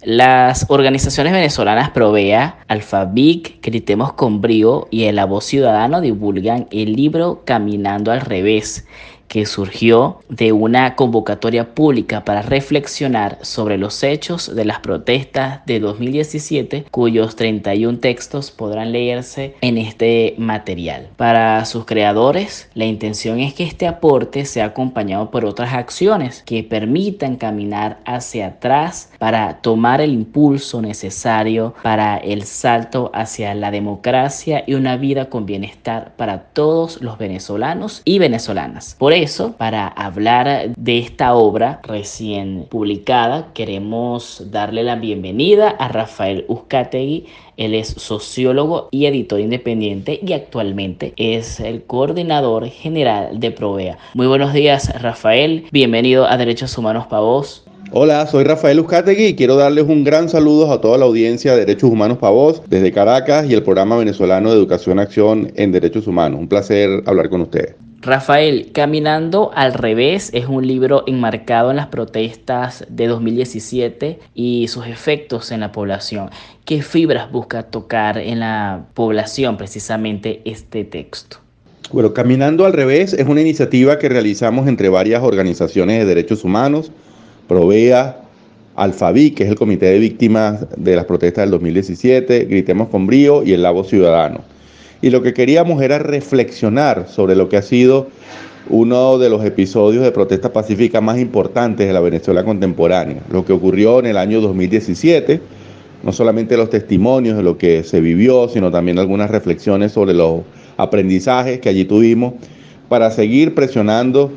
Las 0.01 0.65
organizaciones 0.69 1.33
venezolanas 1.33 1.89
Provea, 1.89 2.59
Alfabic, 2.69 3.61
Gritemos 3.61 4.13
con 4.13 4.39
Brío 4.39 4.87
y 4.89 5.03
El 5.03 5.19
Voz 5.25 5.43
Ciudadano 5.43 5.99
divulgan 5.99 6.67
el 6.71 6.93
libro 6.93 7.41
Caminando 7.43 8.13
al 8.13 8.21
Revés, 8.21 8.87
que 9.29 9.45
surgió 9.45 10.19
de 10.27 10.51
una 10.51 10.95
convocatoria 10.95 11.73
pública 11.73 12.25
para 12.25 12.41
reflexionar 12.41 13.37
sobre 13.41 13.77
los 13.77 14.03
hechos 14.03 14.53
de 14.53 14.65
las 14.65 14.79
protestas 14.79 15.65
de 15.65 15.79
2017, 15.79 16.85
cuyos 16.91 17.37
31 17.37 17.99
textos 17.99 18.51
podrán 18.51 18.91
leerse 18.91 19.55
en 19.61 19.77
este 19.77 20.35
material. 20.37 21.07
Para 21.15 21.63
sus 21.63 21.85
creadores, 21.85 22.69
la 22.73 22.85
intención 22.85 23.39
es 23.39 23.53
que 23.53 23.63
este 23.63 23.87
aporte 23.87 24.43
sea 24.43 24.65
acompañado 24.65 25.31
por 25.31 25.45
otras 25.45 25.73
acciones 25.73 26.43
que 26.45 26.63
permitan 26.63 27.37
caminar 27.37 27.99
hacia 28.05 28.47
atrás 28.47 29.11
para 29.19 29.61
tomar 29.61 30.01
el 30.01 30.11
impulso 30.11 30.81
necesario 30.81 31.75
para 31.83 32.17
el 32.17 32.43
salto 32.43 33.11
hacia 33.13 33.53
la 33.53 33.71
democracia 33.71 34.63
y 34.65 34.73
una 34.73 34.97
vida 34.97 35.29
con 35.29 35.45
bienestar 35.45 36.13
para 36.17 36.39
todos 36.53 37.01
los 37.01 37.17
venezolanos 37.17 38.01
y 38.05 38.17
venezolanas. 38.17 38.95
Por 38.97 39.13
para 39.57 39.85
hablar 39.85 40.73
de 40.77 40.99
esta 40.99 41.33
obra 41.33 41.81
recién 41.83 42.65
publicada, 42.69 43.49
queremos 43.53 44.45
darle 44.49 44.81
la 44.83 44.95
bienvenida 44.95 45.71
a 45.71 45.89
Rafael 45.89 46.45
Uzcategui. 46.47 47.25
Él 47.57 47.73
es 47.73 47.89
sociólogo 47.89 48.87
y 48.91 49.07
editor 49.07 49.41
independiente 49.41 50.21
y 50.25 50.31
actualmente 50.31 51.11
es 51.17 51.59
el 51.59 51.83
coordinador 51.83 52.67
general 52.67 53.41
de 53.41 53.51
Provea. 53.51 53.97
Muy 54.13 54.27
buenos 54.27 54.53
días, 54.53 54.89
Rafael. 55.01 55.65
Bienvenido 55.69 56.25
a 56.25 56.37
Derechos 56.37 56.77
Humanos 56.77 57.05
para 57.07 57.21
Vos. 57.21 57.65
Hola, 57.91 58.25
soy 58.25 58.45
Rafael 58.45 58.79
Uzcategui 58.79 59.25
y 59.25 59.35
quiero 59.35 59.57
darles 59.57 59.83
un 59.83 60.05
gran 60.05 60.29
saludo 60.29 60.71
a 60.71 60.79
toda 60.79 60.97
la 60.97 61.03
audiencia 61.03 61.51
de 61.51 61.65
Derechos 61.65 61.89
Humanos 61.89 62.19
para 62.19 62.31
Vos 62.31 62.61
desde 62.67 62.93
Caracas 62.93 63.49
y 63.49 63.53
el 63.53 63.63
programa 63.63 63.97
venezolano 63.97 64.49
de 64.49 64.55
Educación 64.55 64.97
Acción 64.97 65.51
en 65.55 65.73
Derechos 65.73 66.07
Humanos. 66.07 66.39
Un 66.39 66.47
placer 66.47 67.03
hablar 67.05 67.29
con 67.29 67.41
ustedes. 67.41 67.88
Rafael, 68.01 68.71
Caminando 68.71 69.51
al 69.53 69.73
revés 69.73 70.29
es 70.33 70.45
un 70.45 70.65
libro 70.65 71.03
enmarcado 71.05 71.69
en 71.69 71.75
las 71.75 71.87
protestas 71.87 72.85
de 72.89 73.07
2017 73.07 74.19
y 74.33 74.69
sus 74.69 74.87
efectos 74.87 75.51
en 75.51 75.59
la 75.59 75.73
población. 75.73 76.29
¿Qué 76.63 76.81
fibras 76.81 77.29
busca 77.29 77.63
tocar 77.63 78.17
en 78.17 78.39
la 78.39 78.85
población 78.93 79.57
precisamente 79.57 80.41
este 80.45 80.85
texto? 80.85 81.39
Bueno, 81.91 82.13
Caminando 82.13 82.65
al 82.65 82.71
revés 82.71 83.11
es 83.11 83.27
una 83.27 83.41
iniciativa 83.41 83.99
que 83.99 84.07
realizamos 84.07 84.69
entre 84.69 84.87
varias 84.87 85.21
organizaciones 85.21 85.99
de 85.99 86.05
derechos 86.05 86.45
humanos, 86.45 86.93
Provea, 87.49 88.21
Alfaví, 88.77 89.31
que 89.31 89.43
es 89.43 89.49
el 89.49 89.55
Comité 89.57 89.87
de 89.87 89.99
Víctimas 89.99 90.67
de 90.77 90.95
las 90.95 91.03
Protestas 91.03 91.43
del 91.43 91.51
2017, 91.51 92.45
Gritemos 92.45 92.87
con 92.87 93.07
Brío 93.07 93.43
y 93.43 93.51
el 93.51 93.63
Lago 93.63 93.83
Ciudadano. 93.83 94.41
Y 95.01 95.09
lo 95.09 95.21
que 95.21 95.33
queríamos 95.33 95.81
era 95.81 95.99
reflexionar 95.99 97.07
sobre 97.07 97.35
lo 97.35 97.47
que 97.47 97.57
ha 97.57 97.61
sido 97.61 98.07
uno 98.69 99.17
de 99.17 99.29
los 99.29 99.43
episodios 99.45 100.03
de 100.03 100.11
protesta 100.11 100.51
pacífica 100.51 101.01
más 101.01 101.17
importantes 101.17 101.87
de 101.87 101.93
la 101.93 102.01
Venezuela 102.01 102.43
contemporánea, 102.43 103.21
lo 103.31 103.45
que 103.45 103.53
ocurrió 103.53 103.99
en 103.99 104.07
el 104.07 104.17
año 104.17 104.41
2017, 104.41 105.41
no 106.03 106.11
solamente 106.11 106.57
los 106.57 106.69
testimonios 106.69 107.37
de 107.37 107.43
lo 107.43 107.57
que 107.57 107.83
se 107.83 107.99
vivió, 108.01 108.47
sino 108.47 108.71
también 108.71 108.99
algunas 108.99 109.31
reflexiones 109.31 109.93
sobre 109.93 110.13
los 110.13 110.41
aprendizajes 110.77 111.59
que 111.59 111.69
allí 111.69 111.85
tuvimos 111.85 112.33
para 112.89 113.09
seguir 113.11 113.55
presionando 113.55 114.31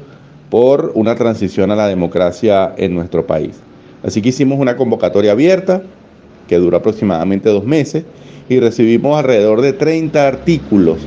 por 0.49 0.93
una 0.95 1.15
transición 1.15 1.71
a 1.71 1.77
la 1.77 1.89
democracia 1.89 2.73
en 2.77 2.95
nuestro 2.95 3.27
país. 3.27 3.61
Así 4.03 4.23
que 4.23 4.31
hicimos 4.31 4.59
una 4.59 4.77
convocatoria 4.77 5.33
abierta 5.33 5.83
que 6.49 6.57
duró 6.57 6.77
aproximadamente 6.77 7.49
dos 7.49 7.65
meses 7.65 8.05
y 8.49 8.61
recibimos 8.61 9.19
alrededor 9.19 9.61
de 9.61 9.73
30 9.73 10.27
artículos 10.27 10.99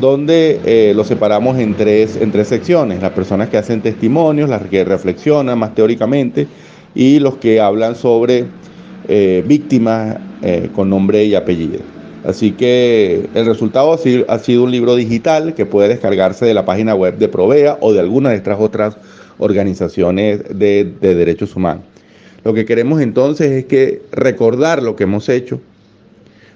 donde 0.00 0.60
eh, 0.64 0.92
los 0.94 1.06
separamos 1.06 1.58
en 1.58 1.74
tres, 1.74 2.16
en 2.16 2.32
tres 2.32 2.48
secciones, 2.48 3.00
las 3.00 3.12
personas 3.12 3.48
que 3.48 3.56
hacen 3.56 3.80
testimonios, 3.80 4.48
las 4.48 4.62
que 4.62 4.84
reflexionan 4.84 5.58
más 5.58 5.74
teóricamente 5.74 6.46
y 6.94 7.18
los 7.18 7.36
que 7.36 7.60
hablan 7.60 7.94
sobre 7.94 8.44
eh, 9.08 9.44
víctimas 9.46 10.18
eh, 10.42 10.70
con 10.74 10.90
nombre 10.90 11.24
y 11.24 11.34
apellido. 11.34 11.80
Así 12.24 12.52
que 12.52 13.28
el 13.34 13.46
resultado 13.46 13.92
ha 13.92 13.98
sido, 13.98 14.24
ha 14.28 14.38
sido 14.38 14.64
un 14.64 14.72
libro 14.72 14.96
digital 14.96 15.54
que 15.54 15.64
puede 15.64 15.88
descargarse 15.88 16.44
de 16.44 16.54
la 16.54 16.64
página 16.64 16.94
web 16.94 17.18
de 17.18 17.28
Provea 17.28 17.78
o 17.80 17.92
de 17.92 18.00
alguna 18.00 18.30
de 18.30 18.36
estas 18.36 18.58
otras 18.58 18.96
organizaciones 19.38 20.42
de, 20.58 20.92
de 21.00 21.14
derechos 21.14 21.54
humanos. 21.54 21.84
Lo 22.46 22.54
que 22.54 22.64
queremos 22.64 23.00
entonces 23.00 23.50
es 23.50 23.64
que 23.64 24.02
recordar 24.12 24.80
lo 24.80 24.94
que 24.94 25.02
hemos 25.02 25.28
hecho, 25.28 25.60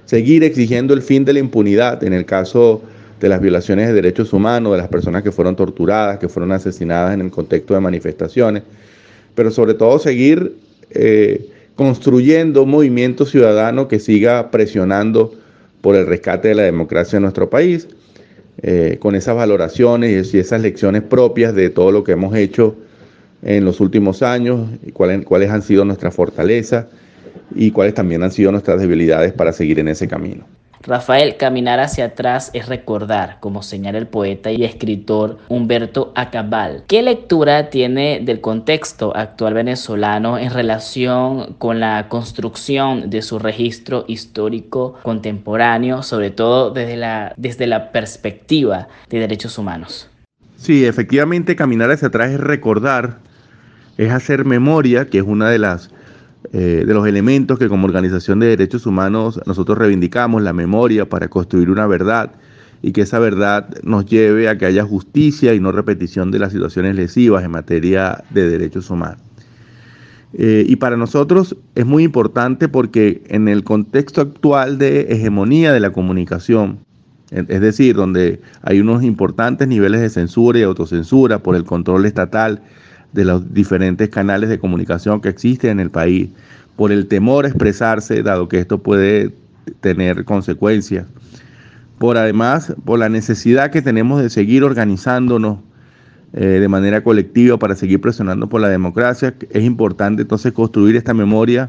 seguir 0.05 0.45
exigiendo 0.45 0.95
el 0.95 1.03
fin 1.03 1.25
de 1.25 1.33
la 1.33 1.41
impunidad 1.41 2.05
en 2.05 2.13
el 2.13 2.25
caso 2.27 2.81
de 3.19 3.29
las 3.29 3.41
violaciones 3.41 3.89
de 3.89 3.95
derechos 3.95 4.33
humanos, 4.33 4.71
de 4.71 4.79
las 4.79 4.87
personas 4.87 5.25
que 5.25 5.33
fueron 5.33 5.57
torturadas, 5.57 6.21
que 6.21 6.29
fueron 6.29 6.53
asesinadas 6.53 7.15
en 7.15 7.23
el 7.23 7.33
contexto 7.33 7.75
de 7.75 7.81
manifestaciones, 7.81 8.63
pero 9.35 9.51
sobre 9.51 9.75
todo 9.75 9.99
seguir 9.99 10.55
eh, 10.93 11.51
construyendo 11.75 12.63
un 12.63 12.71
movimiento 12.71 13.27
ciudadano 13.27 13.89
que 13.89 13.99
siga 13.99 14.53
presionando 14.53 15.35
por 15.81 15.97
el 15.97 16.07
rescate 16.07 16.51
de 16.51 16.55
la 16.55 16.63
democracia 16.63 17.17
en 17.17 17.23
nuestro 17.23 17.51
país, 17.51 17.89
eh, 18.63 18.99
con 19.01 19.17
esas 19.17 19.35
valoraciones 19.35 20.33
y 20.33 20.39
esas 20.39 20.61
lecciones 20.61 21.03
propias 21.03 21.53
de 21.53 21.69
todo 21.69 21.91
lo 21.91 22.05
que 22.05 22.13
hemos 22.13 22.37
hecho 22.37 22.77
en 23.43 23.65
los 23.65 23.81
últimos 23.81 24.23
años, 24.23 24.69
y 24.83 24.93
cuáles, 24.93 25.25
cuáles 25.25 25.51
han 25.51 25.63
sido 25.63 25.85
nuestras 25.85 26.15
fortalezas 26.15 26.87
y 27.55 27.71
cuáles 27.71 27.95
también 27.95 28.23
han 28.23 28.31
sido 28.31 28.53
nuestras 28.53 28.81
debilidades 28.81 29.33
para 29.33 29.53
seguir 29.53 29.79
en 29.79 29.89
ese 29.89 30.09
camino. 30.09 30.45
Rafael, 30.83 31.37
caminar 31.37 31.79
hacia 31.79 32.07
atrás 32.07 32.51
es 32.55 32.67
recordar, 32.67 33.37
como 33.41 33.63
señala 33.63 33.99
el 33.99 34.07
poeta 34.07 34.51
y 34.51 34.65
escritor 34.65 35.37
Humberto 35.49 36.11
Acabal. 36.15 36.85
¿Qué 36.87 37.03
lectura 37.03 37.69
tiene 37.69 38.21
del 38.25 38.41
contexto 38.41 39.15
actual 39.15 39.53
venezolano 39.53 40.39
en 40.39 40.51
relación 40.51 41.53
con 41.59 41.81
la 41.81 42.09
construcción 42.09 43.11
de 43.11 43.21
su 43.21 43.39
registro 43.39 44.07
histórico 44.09 44.95
contemporáneo, 45.03 46.03
sobre 46.03 46.31
todo 46.31 46.71
desde 46.71 46.97
la, 46.97 47.35
desde 47.37 47.67
la 47.67 47.93
perspectiva 47.93 48.89
de 49.11 49.19
derechos 49.19 49.59
humanos? 49.59 50.09
Sí, 50.57 50.87
efectivamente, 50.87 51.57
caminar 51.57 51.91
hacia 51.91 52.09
atrás 52.09 52.31
es 52.31 52.41
recordar, 52.41 53.19
es 54.01 54.13
hacer 54.13 54.47
memoria, 54.47 55.09
que 55.09 55.19
es 55.19 55.25
una 55.25 55.51
de 55.51 55.59
eh, 56.55 56.85
de 56.87 56.95
los 56.95 57.07
elementos 57.07 57.59
que 57.59 57.69
como 57.69 57.87
organización 57.87 58.41
de 58.41 58.47
derechos 58.47 58.87
humanos 58.87 59.39
nosotros 59.45 59.77
reivindicamos, 59.77 60.43
la 60.43 60.55
memoria 60.55 61.07
para 61.07 61.29
construir 61.29 61.69
una 61.71 61.87
verdad 61.87 62.33
y 62.81 62.93
que 62.93 63.03
esa 63.03 63.19
verdad 63.19 63.69
nos 63.83 64.07
lleve 64.07 64.49
a 64.49 64.57
que 64.57 64.65
haya 64.65 64.85
justicia 64.85 65.53
y 65.53 65.61
no 65.61 65.71
repetición 65.71 66.31
de 66.31 66.39
las 66.39 66.53
situaciones 66.53 66.97
lesivas 66.97 67.45
en 67.45 67.51
materia 67.51 68.25
de 68.31 68.49
derechos 68.49 68.89
humanos. 68.89 69.21
Eh, 70.33 70.65
y 70.67 70.77
para 70.77 70.97
nosotros 70.97 71.55
es 71.75 71.85
muy 71.85 72.03
importante 72.03 72.69
porque 72.69 73.23
en 73.29 73.49
el 73.49 73.65
contexto 73.65 74.23
actual 74.23 74.79
de 74.79 75.09
hegemonía 75.11 75.75
de 75.75 75.81
la 75.81 75.93
comunicación, 75.93 76.79
es 77.33 77.61
decir, 77.61 77.97
donde 77.97 78.41
hay 78.63 78.81
unos 78.81 79.03
importantes 79.03 79.69
niveles 79.69 80.01
de 80.01 80.09
censura 80.09 80.59
y 80.59 80.63
autocensura 80.63 81.41
por 81.41 81.55
el 81.55 81.65
control 81.65 82.07
estatal 82.07 82.63
de 83.13 83.25
los 83.25 83.53
diferentes 83.53 84.09
canales 84.09 84.49
de 84.49 84.59
comunicación 84.59 85.21
que 85.21 85.29
existen 85.29 85.71
en 85.71 85.81
el 85.81 85.91
país, 85.91 86.31
por 86.77 86.93
el 86.93 87.07
temor 87.07 87.45
a 87.45 87.49
expresarse, 87.49 88.23
dado 88.23 88.49
que 88.49 88.59
esto 88.59 88.79
puede 88.79 89.33
tener 89.81 90.25
consecuencias, 90.25 91.07
por 91.99 92.17
además, 92.17 92.75
por 92.87 92.99
la 92.99 93.11
necesidad 93.11 93.71
que 93.71 93.83
tenemos 93.83 94.23
de 94.23 94.31
seguir 94.31 94.65
organizándonos 94.65 95.59
eh, 96.33 96.45
de 96.45 96.69
manera 96.69 97.05
colectiva 97.05 97.59
para 97.59 97.77
seguir 97.77 98.01
presionando 98.01 98.49
por 98.49 98.63
la 98.63 98.69
democracia, 98.69 99.35
es 99.51 99.65
importante 99.65 100.23
entonces 100.23 100.53
construir 100.53 100.97
esta 100.97 101.13
memoria 101.13 101.69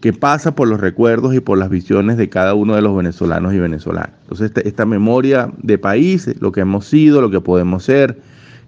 que 0.00 0.12
pasa 0.12 0.54
por 0.54 0.66
los 0.66 0.80
recuerdos 0.80 1.34
y 1.34 1.40
por 1.40 1.58
las 1.58 1.70
visiones 1.70 2.16
de 2.16 2.28
cada 2.28 2.54
uno 2.54 2.74
de 2.74 2.82
los 2.82 2.96
venezolanos 2.96 3.54
y 3.54 3.58
venezolanas. 3.58 4.10
Entonces, 4.22 4.46
esta, 4.46 4.60
esta 4.62 4.86
memoria 4.86 5.50
de 5.62 5.78
país, 5.78 6.28
lo 6.40 6.52
que 6.52 6.62
hemos 6.62 6.86
sido, 6.86 7.20
lo 7.20 7.30
que 7.30 7.40
podemos 7.40 7.84
ser, 7.84 8.18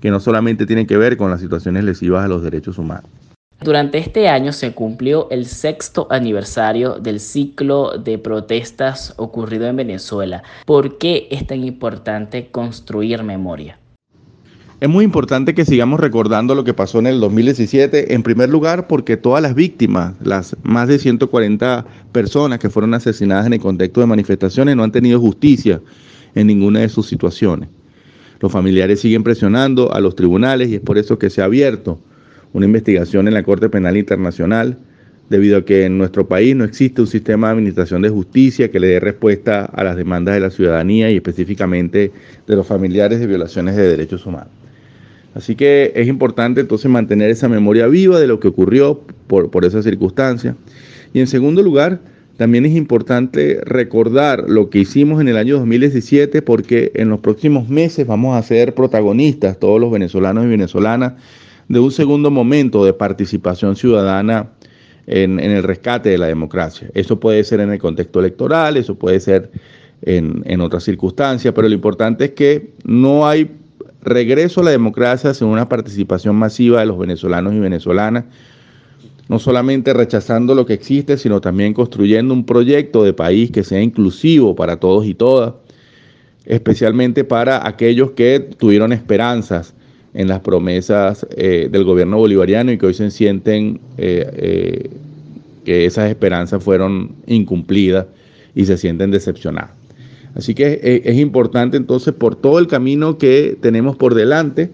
que 0.01 0.11
no 0.11 0.21
solamente 0.21 0.67
tienen 0.67 0.87
que 0.87 0.97
ver 0.97 1.17
con 1.17 1.31
las 1.31 1.41
situaciones 1.41 1.85
lesivas 1.85 2.25
a 2.25 2.29
los 2.29 2.43
derechos 2.43 2.79
humanos. 2.79 3.11
Durante 3.61 3.99
este 3.99 4.29
año 4.29 4.53
se 4.53 4.73
cumplió 4.73 5.29
el 5.31 5.45
sexto 5.45 6.07
aniversario 6.11 7.01
del 7.01 7.19
ciclo 7.19 7.99
de 7.99 8.17
protestas 8.17 9.15
ocurrido 9.17 9.67
en 9.67 9.75
Venezuela. 9.75 10.45
¿Por 10.65 10.97
qué 10.99 11.27
es 11.33 11.45
tan 11.45 11.65
importante 11.65 12.49
construir 12.53 13.25
memoria? 13.25 13.79
Es 14.81 14.89
muy 14.89 15.05
importante 15.05 15.57
que 15.57 15.65
sigamos 15.65 15.99
recordando 15.99 16.55
lo 16.55 16.63
que 16.63 16.73
pasó 16.73 17.01
en 17.01 17.09
el 17.09 17.19
2017, 17.19 18.15
en 18.15 18.23
primer 18.23 18.49
lugar 18.49 18.87
porque 18.87 19.17
todas 19.17 19.43
las 19.43 19.57
víctimas, 19.57 20.15
las 20.23 20.57
más 20.63 20.87
de 20.87 21.01
140 21.01 21.85
personas 22.13 22.61
que 22.61 22.71
fueron 22.71 22.95
asesinadas 22.95 23.47
en 23.47 23.55
el 23.55 23.61
contexto 23.61 24.01
de 24.01 24.07
manifestaciones, 24.07 24.77
no 24.77 24.85
han 24.85 24.93
tenido 24.93 25.19
justicia 25.19 25.81
en 26.37 26.47
ninguna 26.47 26.79
de 26.79 26.89
sus 26.89 27.09
situaciones. 27.09 27.69
Los 28.41 28.53
familiares 28.53 29.01
siguen 29.01 29.25
presionando 29.25 29.93
a 29.93 30.01
los 30.01 30.15
tribunales 30.15 30.69
y 30.69 30.77
es 30.77 30.81
por 30.81 30.99
eso 30.99 31.19
que 31.19 31.31
se 31.31 31.43
ha 31.43 31.45
abierto 31.45 31.99
una 32.53 32.67
investigación 32.67 33.29
en 33.29 33.35
la 33.35 33.43
Corte 33.43 33.69
Penal 33.69 33.97
Internacional, 33.97 34.79
debido 35.29 35.59
a 35.59 35.65
que 35.65 35.85
en 35.85 35.99
nuestro 35.99 36.27
país 36.27 36.57
no 36.57 36.65
existe 36.65 37.03
un 37.03 37.07
sistema 37.07 37.49
de 37.49 37.55
administración 37.55 38.01
de 38.01 38.09
justicia 38.09 38.71
que 38.71 38.81
le 38.81 38.89
dé 38.89 39.01
respuesta 39.01 39.67
a 39.67 39.85
las 39.85 39.97
demandas 39.97 40.35
de 40.35 40.41
la 40.41 40.51
ciudadanía 40.51 41.11
y 41.11 41.17
específicamente 41.17 42.13
de 42.47 42.57
los 42.57 42.67
familiares 42.67 43.21
de 43.21 43.27
violaciones 43.27 43.77
de 43.77 43.89
derechos 43.89 44.25
humanos. 44.25 44.49
Así 45.35 45.55
que 45.55 45.93
es 45.95 46.09
importante 46.09 46.63
entonces 46.63 46.91
mantener 46.91 47.31
esa 47.31 47.49
memoria 47.49 47.87
viva 47.87 48.19
de 48.19 48.27
lo 48.27 48.41
que 48.41 48.49
ocurrió 48.49 49.03
por, 49.27 49.51
por 49.51 49.65
esa 49.65 49.83
circunstancia. 49.83 50.57
Y 51.13 51.21
en 51.21 51.27
segundo 51.27 51.63
lugar, 51.63 52.01
también 52.39 52.65
es 52.65 52.77
importante 52.77 53.61
recordar 53.65 54.45
lo 54.49 54.71
que 54.71 54.79
hicimos 54.79 55.21
en 55.21 55.27
el 55.27 55.37
año 55.37 55.59
2017 55.59 56.41
porque 56.41 56.93
en 56.95 57.09
los 57.09 57.19
próximos 57.19 57.69
meses 57.69 58.07
vamos 58.07 58.37
a 58.37 58.43
ser 58.45 58.77
protagonistas, 58.77 59.59
todos 59.59 59.81
los 59.81 59.91
venezolanos 59.91 60.45
y 60.45 60.47
venezolanas, 60.47 61.15
de 61.67 61.81
un 61.81 61.91
segundo 61.91 62.31
momento 62.31 62.85
de 62.85 62.93
participación 62.93 63.75
ciudadana 63.75 64.51
en, 65.09 65.41
el 65.41 65.65
rescate 65.65 66.11
de 66.11 66.19
la 66.19 66.27
democracia. 66.27 66.89
Eso 66.95 67.19
puede 67.19 67.43
ser 67.43 67.59
en 67.59 67.73
el 67.73 67.81
contexto 67.81 68.21
electoral, 68.21 68.77
eso 68.77 68.95
puede 68.95 69.19
ser 69.19 69.51
en, 70.03 70.45
en 70.47 70.61
otras 70.61 70.85
circunstancias, 70.85 71.53
pero 71.53 71.69
lo 71.69 71.75
importante 71.75 72.27
es 72.27 72.31
que 72.31 72.71
no 72.85 73.27
hay 73.27 73.51
regreso 74.01 74.61
a 74.61 74.65
la 74.65 74.71
democracia 74.71 75.35
sin 75.35 75.49
una 75.49 75.69
participación 75.69 76.37
masiva 76.37 76.79
de 76.79 76.87
los 76.87 77.01
venezolanos 77.01 77.53
y 77.53 77.59
venezolanas 77.59 78.27
no 79.29 79.39
solamente 79.39 79.93
rechazando 79.93 80.55
lo 80.55 80.65
que 80.65 80.73
existe, 80.73 81.19
sino 81.19 81.41
también 81.41 81.75
construyendo 81.75 82.33
un 82.33 82.47
proyecto 82.47 83.05
de 83.05 83.13
país 83.13 83.51
que 83.51 83.63
sea 83.63 83.83
inclusivo 83.83 84.57
para 84.57 84.79
todos 84.79 85.07
y 85.07 85.15
todas, 85.15 85.55
especialmente 86.47 87.25
para 87.25 87.67
aquellos 87.67 88.13
que 88.13 88.41
tuvieron 88.41 88.93
esperanzas 88.93 89.75
en 90.15 90.29
las 90.29 90.41
promesas 90.41 91.27
eh, 91.37 91.69
del 91.71 91.85
gobierno 91.85 92.17
bolivariano 92.17 92.73
y 92.73 92.79
que 92.79 92.87
hoy 92.87 92.95
se 92.95 93.11
sienten 93.11 93.81
eh, 93.99 94.31
eh, 94.35 94.91
que 95.65 95.85
esas 95.85 96.09
esperanzas 96.09 96.65
fueron 96.65 97.13
incumplidas 97.27 98.07
y 98.55 98.65
se 98.65 98.79
sienten 98.79 99.11
decepcionados. 99.11 99.71
Así 100.35 100.55
que 100.55 101.03
es 101.05 101.19
importante 101.19 101.77
entonces 101.77 102.15
por 102.15 102.37
todo 102.37 102.59
el 102.59 102.69
camino 102.69 103.19
que 103.19 103.59
tenemos 103.61 103.97
por 103.97 104.15
delante, 104.15 104.71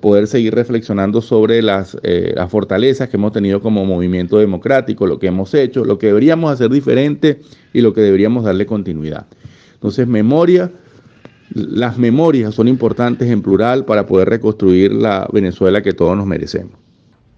poder 0.00 0.26
seguir 0.26 0.54
reflexionando 0.54 1.20
sobre 1.20 1.62
las, 1.62 1.96
eh, 2.02 2.32
las, 2.34 2.50
fortalezas 2.50 3.08
que 3.08 3.16
hemos 3.16 3.32
tenido 3.32 3.60
como 3.60 3.84
movimiento 3.84 4.38
democrático, 4.38 5.06
lo 5.06 5.18
que 5.18 5.28
hemos 5.28 5.54
hecho, 5.54 5.84
lo 5.84 5.98
que 5.98 6.08
deberíamos 6.08 6.52
hacer 6.52 6.70
diferente 6.70 7.40
y 7.72 7.80
lo 7.80 7.92
que 7.92 8.00
deberíamos 8.00 8.44
darle 8.44 8.66
continuidad. 8.66 9.26
Entonces, 9.74 10.06
memoria, 10.06 10.70
las 11.54 11.98
memorias 11.98 12.54
son 12.54 12.68
importantes 12.68 13.28
en 13.28 13.42
plural 13.42 13.84
para 13.84 14.06
poder 14.06 14.28
reconstruir 14.28 14.92
la 14.92 15.28
Venezuela 15.32 15.82
que 15.82 15.92
todos 15.92 16.16
nos 16.16 16.26
merecemos. 16.26 16.72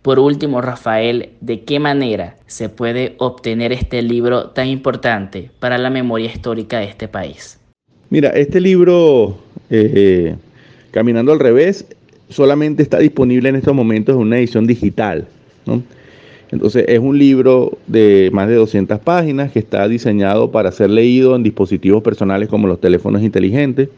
Por 0.02 0.18
último, 0.18 0.60
Rafael, 0.60 1.30
¿de 1.40 1.62
qué 1.62 1.78
manera 1.78 2.36
se 2.46 2.68
puede 2.68 3.14
obtener 3.18 3.72
este 3.72 4.02
libro 4.02 4.50
tan 4.50 4.66
importante 4.66 5.50
para 5.60 5.78
la 5.78 5.90
memoria 5.90 6.26
histórica 6.26 6.80
de 6.80 6.86
este 6.86 7.06
país? 7.06 7.60
Mira, 8.10 8.30
este 8.30 8.60
libro, 8.60 9.38
eh, 9.70 10.34
Caminando 10.92 11.32
al 11.32 11.40
revés, 11.40 11.86
solamente 12.32 12.82
está 12.82 12.98
disponible 12.98 13.48
en 13.48 13.56
estos 13.56 13.74
momentos 13.74 14.16
en 14.16 14.22
una 14.22 14.38
edición 14.38 14.66
digital. 14.66 15.26
Entonces 16.50 16.84
es 16.88 16.98
un 16.98 17.18
libro 17.18 17.78
de 17.86 18.30
más 18.32 18.48
de 18.48 18.56
200 18.56 18.98
páginas 19.00 19.52
que 19.52 19.58
está 19.58 19.88
diseñado 19.88 20.50
para 20.50 20.72
ser 20.72 20.90
leído 20.90 21.36
en 21.36 21.42
dispositivos 21.42 22.02
personales 22.02 22.48
como 22.48 22.66
los 22.66 22.80
teléfonos 22.80 23.22
inteligentes 23.22 23.88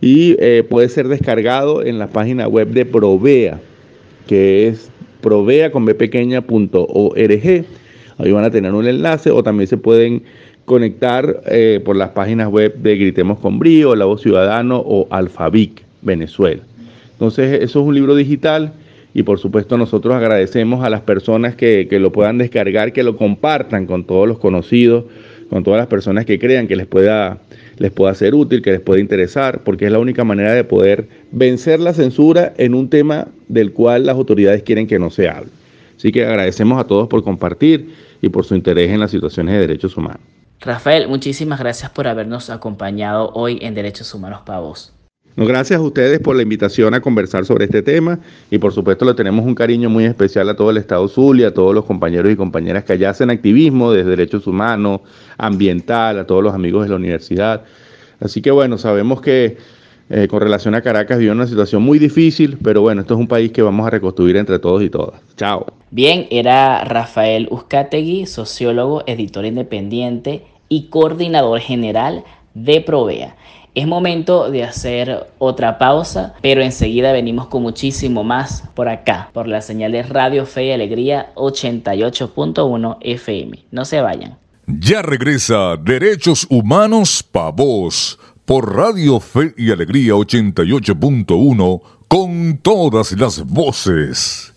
y 0.00 0.36
eh, 0.38 0.64
puede 0.68 0.88
ser 0.88 1.08
descargado 1.08 1.82
en 1.82 1.98
la 1.98 2.08
página 2.08 2.46
web 2.46 2.68
de 2.68 2.84
Provea, 2.84 3.60
que 4.26 4.68
es 4.68 4.90
provea 5.20 5.72
con 5.72 5.86
Ahí 8.18 8.32
van 8.32 8.44
a 8.44 8.50
tener 8.50 8.74
un 8.74 8.86
enlace 8.86 9.30
o 9.30 9.42
también 9.42 9.68
se 9.68 9.76
pueden 9.76 10.22
conectar 10.64 11.42
eh, 11.46 11.80
por 11.84 11.96
las 11.96 12.10
páginas 12.10 12.48
web 12.48 12.76
de 12.76 12.96
Gritemos 12.96 13.38
con 13.38 13.58
Brío, 13.58 13.94
La 13.96 14.04
Voz 14.04 14.22
Ciudadano 14.22 14.82
o 14.84 15.06
Alfabic 15.10 15.82
Venezuela. 16.02 16.62
Entonces, 17.18 17.62
eso 17.64 17.80
es 17.80 17.86
un 17.86 17.96
libro 17.96 18.14
digital 18.14 18.74
y 19.12 19.24
por 19.24 19.40
supuesto 19.40 19.76
nosotros 19.76 20.14
agradecemos 20.14 20.84
a 20.84 20.88
las 20.88 21.00
personas 21.00 21.56
que, 21.56 21.88
lo 21.90 22.12
puedan 22.12 22.38
descargar, 22.38 22.92
que 22.92 23.02
lo 23.02 23.16
compartan 23.16 23.86
con 23.86 24.04
todos 24.04 24.28
los 24.28 24.38
conocidos, 24.38 25.06
con 25.50 25.64
todas 25.64 25.78
las 25.78 25.88
personas 25.88 26.26
que 26.26 26.38
crean 26.38 26.68
que 26.68 26.76
les 26.76 26.86
pueda, 26.86 27.38
les 27.78 27.90
pueda 27.90 28.14
ser 28.14 28.36
útil, 28.36 28.62
que 28.62 28.70
les 28.70 28.80
pueda 28.80 29.00
interesar, 29.00 29.64
porque 29.64 29.86
es 29.86 29.90
la 29.90 29.98
única 29.98 30.22
manera 30.22 30.54
de 30.54 30.62
poder 30.62 31.08
vencer 31.32 31.80
la 31.80 31.92
censura 31.92 32.54
en 32.56 32.74
un 32.74 32.88
tema 32.88 33.26
del 33.48 33.72
cual 33.72 34.06
las 34.06 34.14
autoridades 34.14 34.62
quieren 34.62 34.86
que 34.86 35.00
no 35.00 35.10
se 35.10 35.28
hable. 35.28 35.50
Así 35.96 36.12
que 36.12 36.24
agradecemos 36.24 36.78
a 36.78 36.84
todos 36.84 37.08
por 37.08 37.24
compartir 37.24 37.92
y 38.22 38.28
por 38.28 38.44
su 38.44 38.54
interés 38.54 38.92
en 38.92 39.00
las 39.00 39.10
situaciones 39.10 39.54
de 39.54 39.60
derechos 39.62 39.96
humanos. 39.96 40.20
Rafael, 40.60 41.08
muchísimas 41.08 41.58
gracias 41.58 41.90
por 41.90 42.06
habernos 42.06 42.50
acompañado 42.50 43.32
hoy 43.34 43.58
en 43.62 43.74
Derechos 43.74 44.14
Humanos 44.14 44.42
para 44.46 44.60
Gracias 45.46 45.78
a 45.78 45.82
ustedes 45.82 46.18
por 46.18 46.34
la 46.34 46.42
invitación 46.42 46.94
a 46.94 47.00
conversar 47.00 47.44
sobre 47.44 47.66
este 47.66 47.80
tema 47.80 48.18
y 48.50 48.58
por 48.58 48.72
supuesto 48.72 49.04
le 49.04 49.14
tenemos 49.14 49.46
un 49.46 49.54
cariño 49.54 49.88
muy 49.88 50.04
especial 50.04 50.48
a 50.48 50.56
todo 50.56 50.70
el 50.70 50.78
Estado 50.78 51.06
Zulia, 51.06 51.48
a 51.48 51.54
todos 51.54 51.72
los 51.72 51.84
compañeros 51.84 52.32
y 52.32 52.34
compañeras 52.34 52.82
que 52.82 52.94
allá 52.94 53.10
hacen 53.10 53.30
activismo 53.30 53.92
desde 53.92 54.10
derechos 54.10 54.48
humanos, 54.48 55.02
ambiental, 55.36 56.18
a 56.18 56.26
todos 56.26 56.42
los 56.42 56.52
amigos 56.52 56.82
de 56.82 56.88
la 56.88 56.96
universidad. 56.96 57.62
Así 58.18 58.42
que 58.42 58.50
bueno, 58.50 58.78
sabemos 58.78 59.20
que 59.20 59.58
eh, 60.10 60.26
con 60.26 60.40
relación 60.40 60.74
a 60.74 60.82
Caracas 60.82 61.20
vive 61.20 61.30
una 61.30 61.46
situación 61.46 61.82
muy 61.82 62.00
difícil, 62.00 62.58
pero 62.60 62.80
bueno, 62.80 63.02
esto 63.02 63.14
es 63.14 63.20
un 63.20 63.28
país 63.28 63.52
que 63.52 63.62
vamos 63.62 63.86
a 63.86 63.90
reconstruir 63.90 64.36
entre 64.38 64.58
todos 64.58 64.82
y 64.82 64.90
todas. 64.90 65.20
Chao. 65.36 65.66
Bien, 65.92 66.26
era 66.30 66.82
Rafael 66.82 67.46
Uzcategui, 67.52 68.26
sociólogo, 68.26 69.04
editor 69.06 69.44
independiente 69.44 70.42
y 70.68 70.88
coordinador 70.88 71.60
general 71.60 72.24
de 72.54 72.80
Provea. 72.80 73.36
Es 73.74 73.86
momento 73.86 74.50
de 74.50 74.64
hacer 74.64 75.26
otra 75.38 75.78
pausa, 75.78 76.34
pero 76.42 76.62
enseguida 76.62 77.12
venimos 77.12 77.46
con 77.46 77.62
muchísimo 77.62 78.24
más 78.24 78.64
por 78.74 78.88
acá, 78.88 79.30
por 79.32 79.46
la 79.46 79.60
señal 79.60 79.92
de 79.92 80.02
Radio 80.02 80.46
Fe 80.46 80.66
y 80.66 80.72
Alegría 80.72 81.32
88.1 81.34 82.96
FM. 83.00 83.64
No 83.70 83.84
se 83.84 84.00
vayan. 84.00 84.36
Ya 84.66 85.00
regresa 85.02 85.76
Derechos 85.76 86.46
Humanos 86.50 87.22
Pa' 87.22 87.50
Vos 87.50 88.18
por 88.44 88.74
Radio 88.74 89.20
Fe 89.20 89.54
y 89.56 89.70
Alegría 89.70 90.14
88.1 90.14 91.82
con 92.08 92.58
todas 92.62 93.12
las 93.12 93.44
voces. 93.44 94.54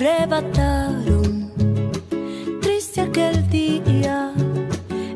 Arrebataron. 0.00 1.52
Triste 2.62 3.02
aquel 3.02 3.48
día, 3.50 4.32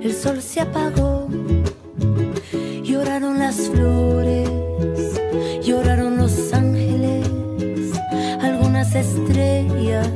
el 0.03 0.13
sol 0.13 0.43
se 0.43 0.61
apagó. 0.61 1.27
Lloraron 2.83 3.39
las 3.39 3.57
flores, 3.71 4.51
lloraron 5.63 6.19
los 6.19 6.53
ángeles, 6.53 7.27
algunas 8.43 8.95
estrellas. 8.95 10.07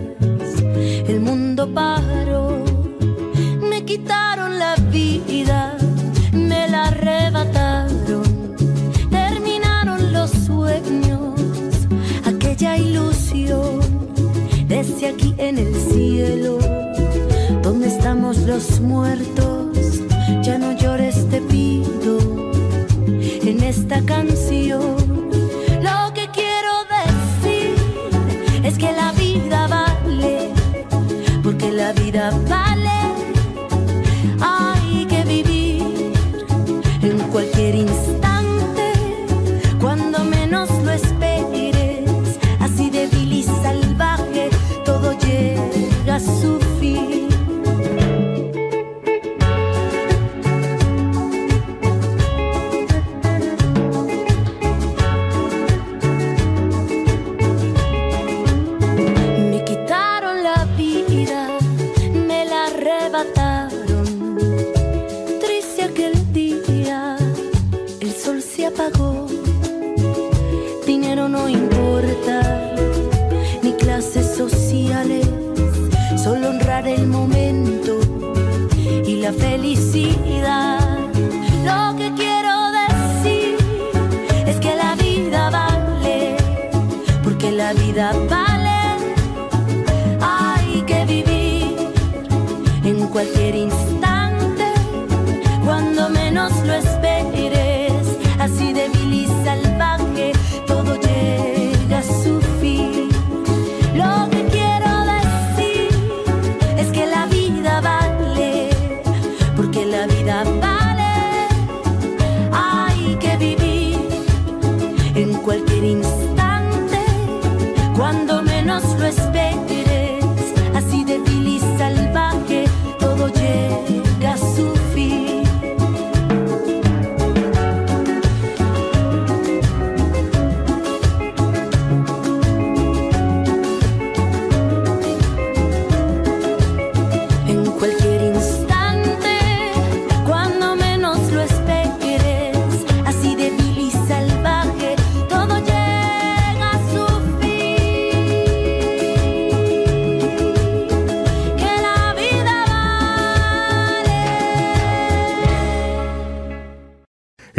El 1.08 1.20
mundo 1.20 1.72
paró, 1.72 2.62
me 3.70 3.86
quitaron 3.86 4.58
la 4.58 4.74
vida, 4.92 5.78
me 6.32 6.68
la 6.68 6.88
arrebataron. 6.88 8.54
Terminaron 9.10 10.12
los 10.12 10.30
sueños, 10.30 11.40
aquella 12.26 12.76
ilusión 12.76 13.17
el 15.58 15.74
cielo, 15.74 16.58
donde 17.62 17.88
estamos 17.88 18.38
los 18.38 18.80
muertos, 18.80 19.76
ya 20.42 20.56
no 20.56 20.72
llores 20.72 21.28
te 21.28 21.40
pido 21.40 22.18
en 23.42 23.62
esta 23.62 24.00
canción. 24.02 24.96
Lo 25.82 26.14
que 26.14 26.28
quiero 26.38 26.72
decir 26.98 27.74
es 28.62 28.78
que 28.78 28.92
la 28.92 29.10
vida 29.12 29.66
vale, 29.66 30.50
porque 31.42 31.72
la 31.72 31.92
vida 31.92 32.30
vale. 32.48 32.98
Hay 34.40 35.06
que 35.06 35.24
vivir 35.24 36.12
en 37.02 37.18
cualquier 37.32 37.74
instante, 37.74 38.27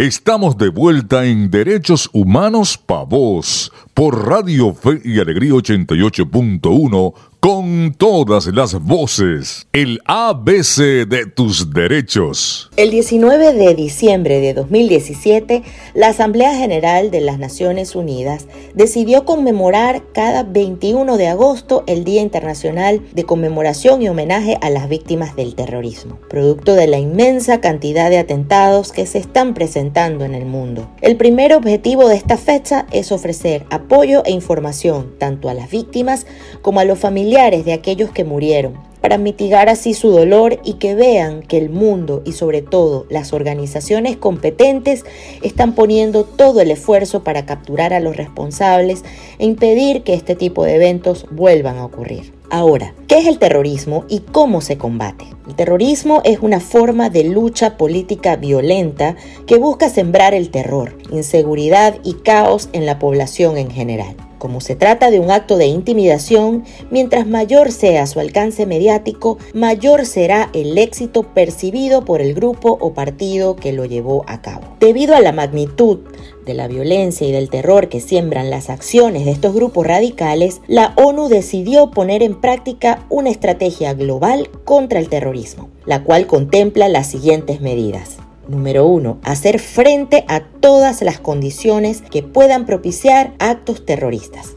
Estamos 0.09 0.57
de 0.57 0.69
vuelta 0.69 1.25
en 1.25 1.51
Derechos 1.51 2.09
Humanos 2.13 2.79
Pa' 2.79 3.03
Vos 3.03 3.71
por 3.99 4.29
Radio 4.29 4.73
Fe 4.73 5.01
y 5.03 5.19
Alegría 5.19 5.51
88.1 5.51 7.13
con 7.39 7.95
todas 7.97 8.47
las 8.47 8.73
voces. 8.83 9.67
El 9.71 10.01
ABC 10.05 11.07
de 11.07 11.25
tus 11.25 11.71
derechos. 11.73 12.69
El 12.75 12.91
19 12.91 13.53
de 13.53 13.75
diciembre 13.75 14.41
de 14.41 14.53
2017, 14.53 15.63
la 15.93 16.09
Asamblea 16.09 16.53
General 16.55 17.12
de 17.12 17.21
las 17.21 17.39
Naciones 17.39 17.95
Unidas 17.95 18.47
decidió 18.73 19.23
conmemorar 19.23 20.03
cada 20.13 20.43
21 20.43 21.15
de 21.15 21.27
agosto 21.27 21.85
el 21.88 22.03
Día 22.03 22.21
Internacional 22.21 23.01
de 23.13 23.23
Conmemoración 23.23 24.01
y 24.01 24.09
Homenaje 24.09 24.57
a 24.62 24.69
las 24.69 24.89
Víctimas 24.89 25.38
del 25.38 25.55
Terrorismo, 25.55 26.19
producto 26.29 26.75
de 26.75 26.88
la 26.88 26.99
inmensa 26.99 27.62
cantidad 27.62 28.09
de 28.09 28.17
atentados 28.17 28.91
que 28.91 29.05
se 29.05 29.17
están 29.17 29.53
presentando 29.53 30.25
en 30.25 30.35
el 30.35 30.45
mundo. 30.45 30.89
El 30.99 31.15
primer 31.15 31.53
objetivo 31.53 32.09
de 32.09 32.15
esta 32.15 32.35
fecha 32.35 32.85
es 32.91 33.13
ofrecer 33.13 33.65
apoyo 33.89 34.21
e 34.23 34.32
información 34.32 35.15
tanto 35.17 35.49
a 35.49 35.56
las 35.56 35.71
víctimas 35.71 36.28
como 36.62 36.80
a 36.80 36.86
los 36.86 36.99
familiares 36.99 37.65
de 37.65 37.73
aquellos 37.73 38.12
que 38.12 38.23
murieron, 38.23 38.75
para 39.01 39.17
mitigar 39.17 39.69
así 39.69 39.93
su 39.93 40.09
dolor 40.09 40.59
y 40.63 40.73
que 40.73 40.95
vean 40.95 41.41
que 41.41 41.57
el 41.57 41.69
mundo 41.69 42.21
y 42.25 42.33
sobre 42.33 42.62
todo 42.62 43.05
las 43.09 43.33
organizaciones 43.33 44.17
competentes 44.17 45.05
están 45.41 45.73
poniendo 45.73 46.23
todo 46.23 46.62
el 46.62 46.71
esfuerzo 46.71 47.23
para 47.23 47.45
capturar 47.45 47.93
a 47.93 47.99
los 47.99 48.17
responsables 48.17 49.03
e 49.38 49.45
impedir 49.45 50.03
que 50.03 50.13
este 50.13 50.35
tipo 50.35 50.63
de 50.63 50.75
eventos 50.75 51.25
vuelvan 51.31 51.77
a 51.77 51.85
ocurrir. 51.85 52.33
Ahora, 52.51 52.95
¿qué 53.07 53.19
es 53.19 53.27
el 53.27 53.38
terrorismo 53.38 54.05
y 54.09 54.21
cómo 54.21 54.62
se 54.62 54.77
combate? 54.77 55.25
El 55.47 55.55
terrorismo 55.55 56.21
es 56.25 56.39
una 56.39 56.59
forma 56.59 57.12
de 57.12 57.23
lucha 57.23 57.77
política 57.77 58.38
violenta 58.38 59.15
que 59.45 59.57
busca 59.57 59.89
sembrar 59.89 60.33
el 60.33 60.49
terror, 60.49 60.97
inseguridad 61.12 61.99
y 62.03 62.13
caos 62.13 62.69
en 62.73 62.88
la 62.88 62.97
población 62.97 63.57
en 63.57 63.69
general. 63.69 64.15
Como 64.39 64.62
se 64.62 64.75
trata 64.75 65.12
de 65.12 65.19
un 65.19 65.32
acto 65.32 65.58
de 65.58 65.67
intimidación, 65.67 66.63
mientras 66.89 67.28
mayor 67.28 67.73
sea 67.73 68.08
su 68.08 68.21
alcance 68.21 68.65
mediático, 68.65 69.38
mayor 69.54 70.06
será 70.06 70.49
el 70.54 70.78
éxito 70.78 71.23
percibido 71.23 72.06
por 72.06 72.21
el 72.21 72.34
grupo 72.34 72.78
o 72.80 72.93
partido 72.93 73.58
que 73.58 73.73
lo 73.73 73.84
llevó 73.84 74.23
a 74.28 74.41
cabo. 74.41 74.62
Debido 74.80 75.13
a 75.13 75.19
la 75.19 75.34
magnitud 75.34 75.99
de 76.45 76.54
la 76.54 76.69
violencia 76.69 77.28
y 77.28 77.34
del 77.34 77.49
terror 77.49 77.89
que 77.89 77.99
siembran 77.99 78.49
las 78.49 78.69
acciones 78.69 79.25
de 79.25 79.32
estos 79.32 79.54
grupos 79.54 79.86
radicales, 79.86 80.62
la 80.67 80.93
ONU 80.95 81.28
decidió 81.28 81.91
poner 81.91 82.23
en 82.23 82.39
práctica 82.39 83.06
una 83.10 83.30
estrategia 83.30 83.93
global 83.93 84.49
contra 84.63 84.99
el 84.99 85.10
terrorismo, 85.10 85.69
la 85.86 86.04
cual 86.04 86.28
contempla 86.28 86.88
las 86.88 87.08
siguientes 87.08 87.60
medidas. 87.60 88.17
Número 88.49 88.88
1. 88.88 89.19
Hacer 89.21 89.59
frente 89.59 90.25
a 90.27 90.39
todas 90.39 91.03
las 91.03 91.19
condiciones 91.19 92.01
que 92.01 92.23
puedan 92.23 92.65
propiciar 92.65 93.33
actos 93.38 93.85
terroristas. 93.85 94.55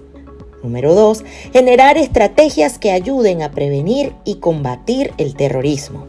Número 0.62 0.94
2. 0.94 1.22
Generar 1.52 1.98
estrategias 1.98 2.78
que 2.78 2.90
ayuden 2.90 3.42
a 3.42 3.50
prevenir 3.50 4.14
y 4.24 4.37
combatir 4.37 5.12
el 5.18 5.35
terrorismo. 5.35 6.07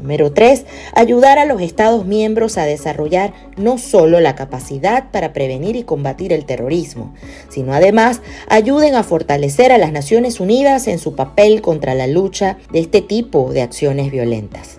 Número 0.00 0.30
3. 0.32 0.64
Ayudar 0.94 1.40
a 1.40 1.44
los 1.44 1.60
Estados 1.60 2.06
miembros 2.06 2.56
a 2.56 2.66
desarrollar 2.66 3.32
no 3.56 3.78
solo 3.78 4.20
la 4.20 4.36
capacidad 4.36 5.10
para 5.10 5.32
prevenir 5.32 5.74
y 5.74 5.82
combatir 5.82 6.32
el 6.32 6.44
terrorismo, 6.44 7.14
sino 7.48 7.72
además 7.72 8.22
ayuden 8.48 8.94
a 8.94 9.02
fortalecer 9.02 9.72
a 9.72 9.78
las 9.78 9.90
Naciones 9.90 10.38
Unidas 10.38 10.86
en 10.86 11.00
su 11.00 11.16
papel 11.16 11.62
contra 11.62 11.96
la 11.96 12.06
lucha 12.06 12.58
de 12.70 12.78
este 12.78 13.02
tipo 13.02 13.52
de 13.52 13.62
acciones 13.62 14.12
violentas. 14.12 14.78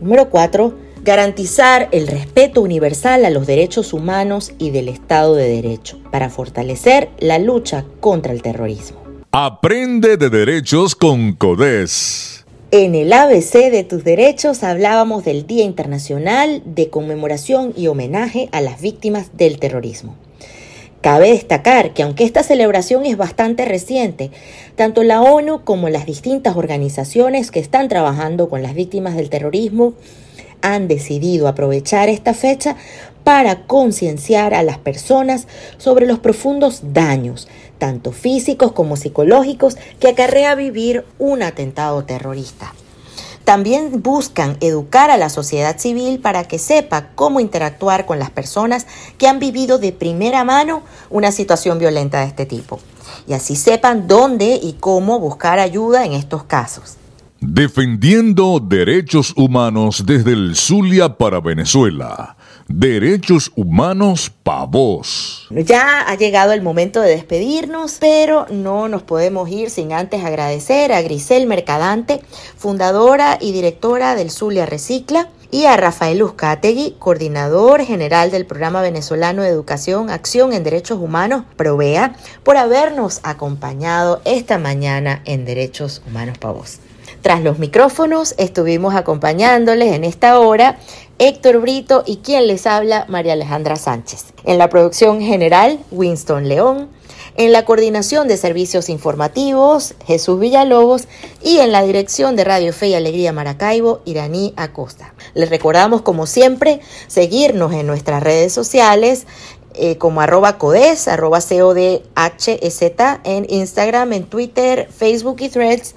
Número 0.00 0.30
4. 0.30 0.83
Garantizar 1.04 1.90
el 1.92 2.06
respeto 2.06 2.62
universal 2.62 3.26
a 3.26 3.30
los 3.30 3.46
derechos 3.46 3.92
humanos 3.92 4.52
y 4.56 4.70
del 4.70 4.88
Estado 4.88 5.34
de 5.34 5.46
Derecho 5.46 6.00
para 6.10 6.30
fortalecer 6.30 7.10
la 7.18 7.38
lucha 7.38 7.84
contra 8.00 8.32
el 8.32 8.40
terrorismo. 8.40 9.02
Aprende 9.30 10.16
de 10.16 10.30
derechos 10.30 10.94
con 10.94 11.34
CODES. 11.34 12.46
En 12.70 12.94
el 12.94 13.12
ABC 13.12 13.70
de 13.70 13.84
tus 13.84 14.02
derechos 14.02 14.64
hablábamos 14.64 15.26
del 15.26 15.46
Día 15.46 15.64
Internacional 15.64 16.62
de 16.64 16.88
Conmemoración 16.88 17.74
y 17.76 17.88
Homenaje 17.88 18.48
a 18.52 18.62
las 18.62 18.80
Víctimas 18.80 19.36
del 19.36 19.58
Terrorismo. 19.58 20.16
Cabe 21.02 21.32
destacar 21.32 21.92
que 21.92 22.02
aunque 22.02 22.24
esta 22.24 22.42
celebración 22.42 23.04
es 23.04 23.18
bastante 23.18 23.66
reciente, 23.66 24.30
tanto 24.74 25.02
la 25.02 25.20
ONU 25.20 25.64
como 25.64 25.90
las 25.90 26.06
distintas 26.06 26.56
organizaciones 26.56 27.50
que 27.50 27.60
están 27.60 27.88
trabajando 27.88 28.48
con 28.48 28.62
las 28.62 28.72
víctimas 28.72 29.16
del 29.16 29.28
terrorismo 29.28 29.92
han 30.64 30.88
decidido 30.88 31.46
aprovechar 31.46 32.08
esta 32.08 32.34
fecha 32.34 32.74
para 33.22 33.66
concienciar 33.66 34.52
a 34.52 34.62
las 34.62 34.78
personas 34.78 35.46
sobre 35.78 36.06
los 36.06 36.18
profundos 36.18 36.80
daños 36.92 37.46
tanto 37.78 38.12
físicos 38.12 38.72
como 38.72 38.96
psicológicos, 38.96 39.76
que 40.00 40.08
acarrea 40.08 40.54
vivir 40.54 41.04
un 41.18 41.42
atentado 41.42 42.04
terrorista. 42.04 42.72
También 43.44 44.02
buscan 44.02 44.56
educar 44.60 45.10
a 45.10 45.18
la 45.18 45.28
sociedad 45.28 45.78
civil 45.78 46.18
para 46.18 46.44
que 46.44 46.58
sepa 46.58 47.08
cómo 47.14 47.40
interactuar 47.40 48.06
con 48.06 48.18
las 48.18 48.30
personas 48.30 48.86
que 49.18 49.28
han 49.28 49.38
vivido 49.38 49.76
de 49.76 49.92
primera 49.92 50.44
mano 50.44 50.82
una 51.10 51.30
situación 51.30 51.78
violenta 51.78 52.20
de 52.20 52.28
este 52.28 52.46
tipo. 52.46 52.80
Y 53.26 53.34
así 53.34 53.54
sepan 53.54 54.08
dónde 54.08 54.58
y 54.62 54.76
cómo 54.80 55.20
buscar 55.20 55.58
ayuda 55.58 56.06
en 56.06 56.14
estos 56.14 56.44
casos. 56.44 56.96
Defendiendo 57.46 58.58
derechos 58.58 59.34
humanos 59.36 60.04
desde 60.06 60.32
el 60.32 60.56
Zulia 60.56 61.18
para 61.18 61.40
Venezuela. 61.40 62.38
Derechos 62.68 63.52
Humanos 63.54 64.32
Pavos. 64.42 65.46
Ya 65.50 66.00
ha 66.08 66.14
llegado 66.14 66.52
el 66.52 66.62
momento 66.62 67.02
de 67.02 67.10
despedirnos, 67.10 67.98
pero 68.00 68.46
no 68.50 68.88
nos 68.88 69.02
podemos 69.02 69.50
ir 69.50 69.68
sin 69.68 69.92
antes 69.92 70.24
agradecer 70.24 70.90
a 70.94 71.02
Grisel 71.02 71.46
Mercadante, 71.46 72.22
fundadora 72.56 73.36
y 73.38 73.52
directora 73.52 74.14
del 74.14 74.30
Zulia 74.30 74.64
Recicla, 74.64 75.28
y 75.50 75.66
a 75.66 75.76
Rafael 75.76 76.22
Uzcategui, 76.22 76.96
coordinador 76.98 77.84
general 77.84 78.30
del 78.30 78.46
Programa 78.46 78.80
Venezolano 78.80 79.42
de 79.42 79.50
Educación, 79.50 80.08
Acción 80.08 80.54
en 80.54 80.64
Derechos 80.64 80.98
Humanos, 80.98 81.44
Provea, 81.56 82.16
por 82.42 82.56
habernos 82.56 83.20
acompañado 83.22 84.22
esta 84.24 84.58
mañana 84.58 85.20
en 85.26 85.44
Derechos 85.44 86.02
Humanos 86.08 86.38
Pavos. 86.38 86.80
Tras 87.24 87.42
los 87.42 87.58
micrófonos 87.58 88.34
estuvimos 88.36 88.94
acompañándoles 88.94 89.94
en 89.94 90.04
esta 90.04 90.38
hora 90.38 90.76
Héctor 91.18 91.58
Brito 91.58 92.02
y 92.04 92.18
quien 92.18 92.46
les 92.46 92.66
habla, 92.66 93.06
María 93.08 93.32
Alejandra 93.32 93.76
Sánchez. 93.76 94.26
En 94.44 94.58
la 94.58 94.68
producción 94.68 95.22
general, 95.22 95.78
Winston 95.90 96.50
León. 96.50 96.90
En 97.36 97.52
la 97.52 97.64
coordinación 97.64 98.28
de 98.28 98.36
servicios 98.36 98.90
informativos, 98.90 99.94
Jesús 100.04 100.38
Villalobos. 100.38 101.08
Y 101.42 101.60
en 101.60 101.72
la 101.72 101.82
dirección 101.82 102.36
de 102.36 102.44
Radio 102.44 102.74
Fe 102.74 102.88
y 102.88 102.94
Alegría 102.94 103.32
Maracaibo, 103.32 104.02
Iraní 104.04 104.52
Acosta. 104.58 105.14
Les 105.32 105.48
recordamos, 105.48 106.02
como 106.02 106.26
siempre, 106.26 106.80
seguirnos 107.06 107.72
en 107.72 107.86
nuestras 107.86 108.22
redes 108.22 108.52
sociales. 108.52 109.26
Eh, 109.76 109.96
como 109.96 110.20
arroba 110.20 110.58
codes, 110.58 111.08
arroba 111.08 111.40
CODHZ 111.40 112.82
en 113.24 113.46
Instagram, 113.48 114.12
en 114.12 114.24
Twitter, 114.24 114.90
Facebook 114.94 115.38
y 115.40 115.48
Threads 115.48 115.94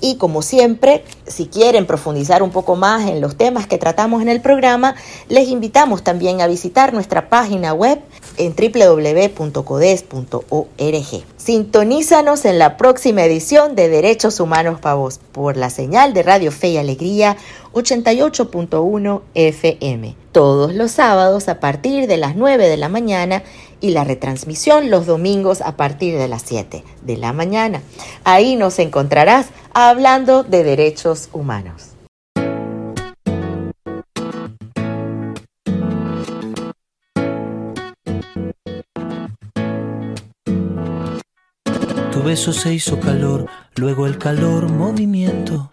y 0.00 0.16
como 0.16 0.42
siempre, 0.42 1.04
si 1.26 1.46
quieren 1.46 1.86
profundizar 1.86 2.42
un 2.42 2.50
poco 2.50 2.76
más 2.76 3.08
en 3.08 3.20
los 3.20 3.36
temas 3.36 3.66
que 3.66 3.78
tratamos 3.78 4.22
en 4.22 4.28
el 4.28 4.40
programa, 4.40 4.94
les 5.28 5.48
invitamos 5.48 6.02
también 6.02 6.40
a 6.40 6.46
visitar 6.46 6.92
nuestra 6.92 7.28
página 7.28 7.72
web 7.72 8.00
en 8.36 8.54
www.codes.org. 8.54 9.64
Sintonízanos 11.36 12.44
en 12.44 12.58
la 12.58 12.76
próxima 12.76 13.24
edición 13.24 13.74
de 13.76 13.88
Derechos 13.88 14.40
Humanos 14.40 14.80
para 14.80 14.94
Vos 14.96 15.20
por 15.32 15.56
la 15.56 15.70
señal 15.70 16.14
de 16.14 16.22
Radio 16.22 16.50
Fe 16.52 16.68
y 16.68 16.76
Alegría 16.78 17.36
88.1 17.72 19.22
FM. 19.34 20.16
Todos 20.32 20.74
los 20.74 20.90
sábados 20.92 21.48
a 21.48 21.60
partir 21.60 22.06
de 22.06 22.16
las 22.16 22.36
9 22.36 22.68
de 22.68 22.76
la 22.76 22.88
mañana 22.88 23.42
y 23.80 23.90
la 23.90 24.04
retransmisión 24.04 24.90
los 24.90 25.06
domingos 25.06 25.60
a 25.60 25.76
partir 25.76 26.16
de 26.16 26.28
las 26.28 26.42
7 26.42 26.84
de 27.02 27.16
la 27.16 27.32
mañana. 27.32 27.82
Ahí 28.24 28.56
nos 28.56 28.78
encontrarás 28.78 29.48
hablando 29.72 30.42
de 30.42 30.64
derechos 30.64 31.28
humanos. 31.32 31.90
Tu 42.12 42.22
beso 42.22 42.52
se 42.52 42.72
hizo 42.72 43.00
calor, 43.00 43.46
luego 43.74 44.06
el 44.06 44.18
calor 44.18 44.70
movimiento, 44.70 45.72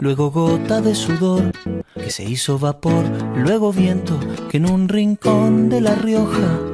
luego 0.00 0.30
gota 0.30 0.80
de 0.80 0.94
sudor 0.94 1.52
que 1.94 2.10
se 2.10 2.24
hizo 2.24 2.58
vapor, 2.58 3.04
luego 3.36 3.72
viento 3.72 4.18
que 4.50 4.56
en 4.56 4.70
un 4.70 4.88
rincón 4.88 5.68
de 5.68 5.80
La 5.80 5.94
Rioja 5.94 6.73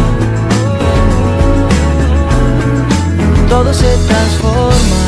todo 3.63 3.73
se 3.75 3.95
transforma. 4.07 5.00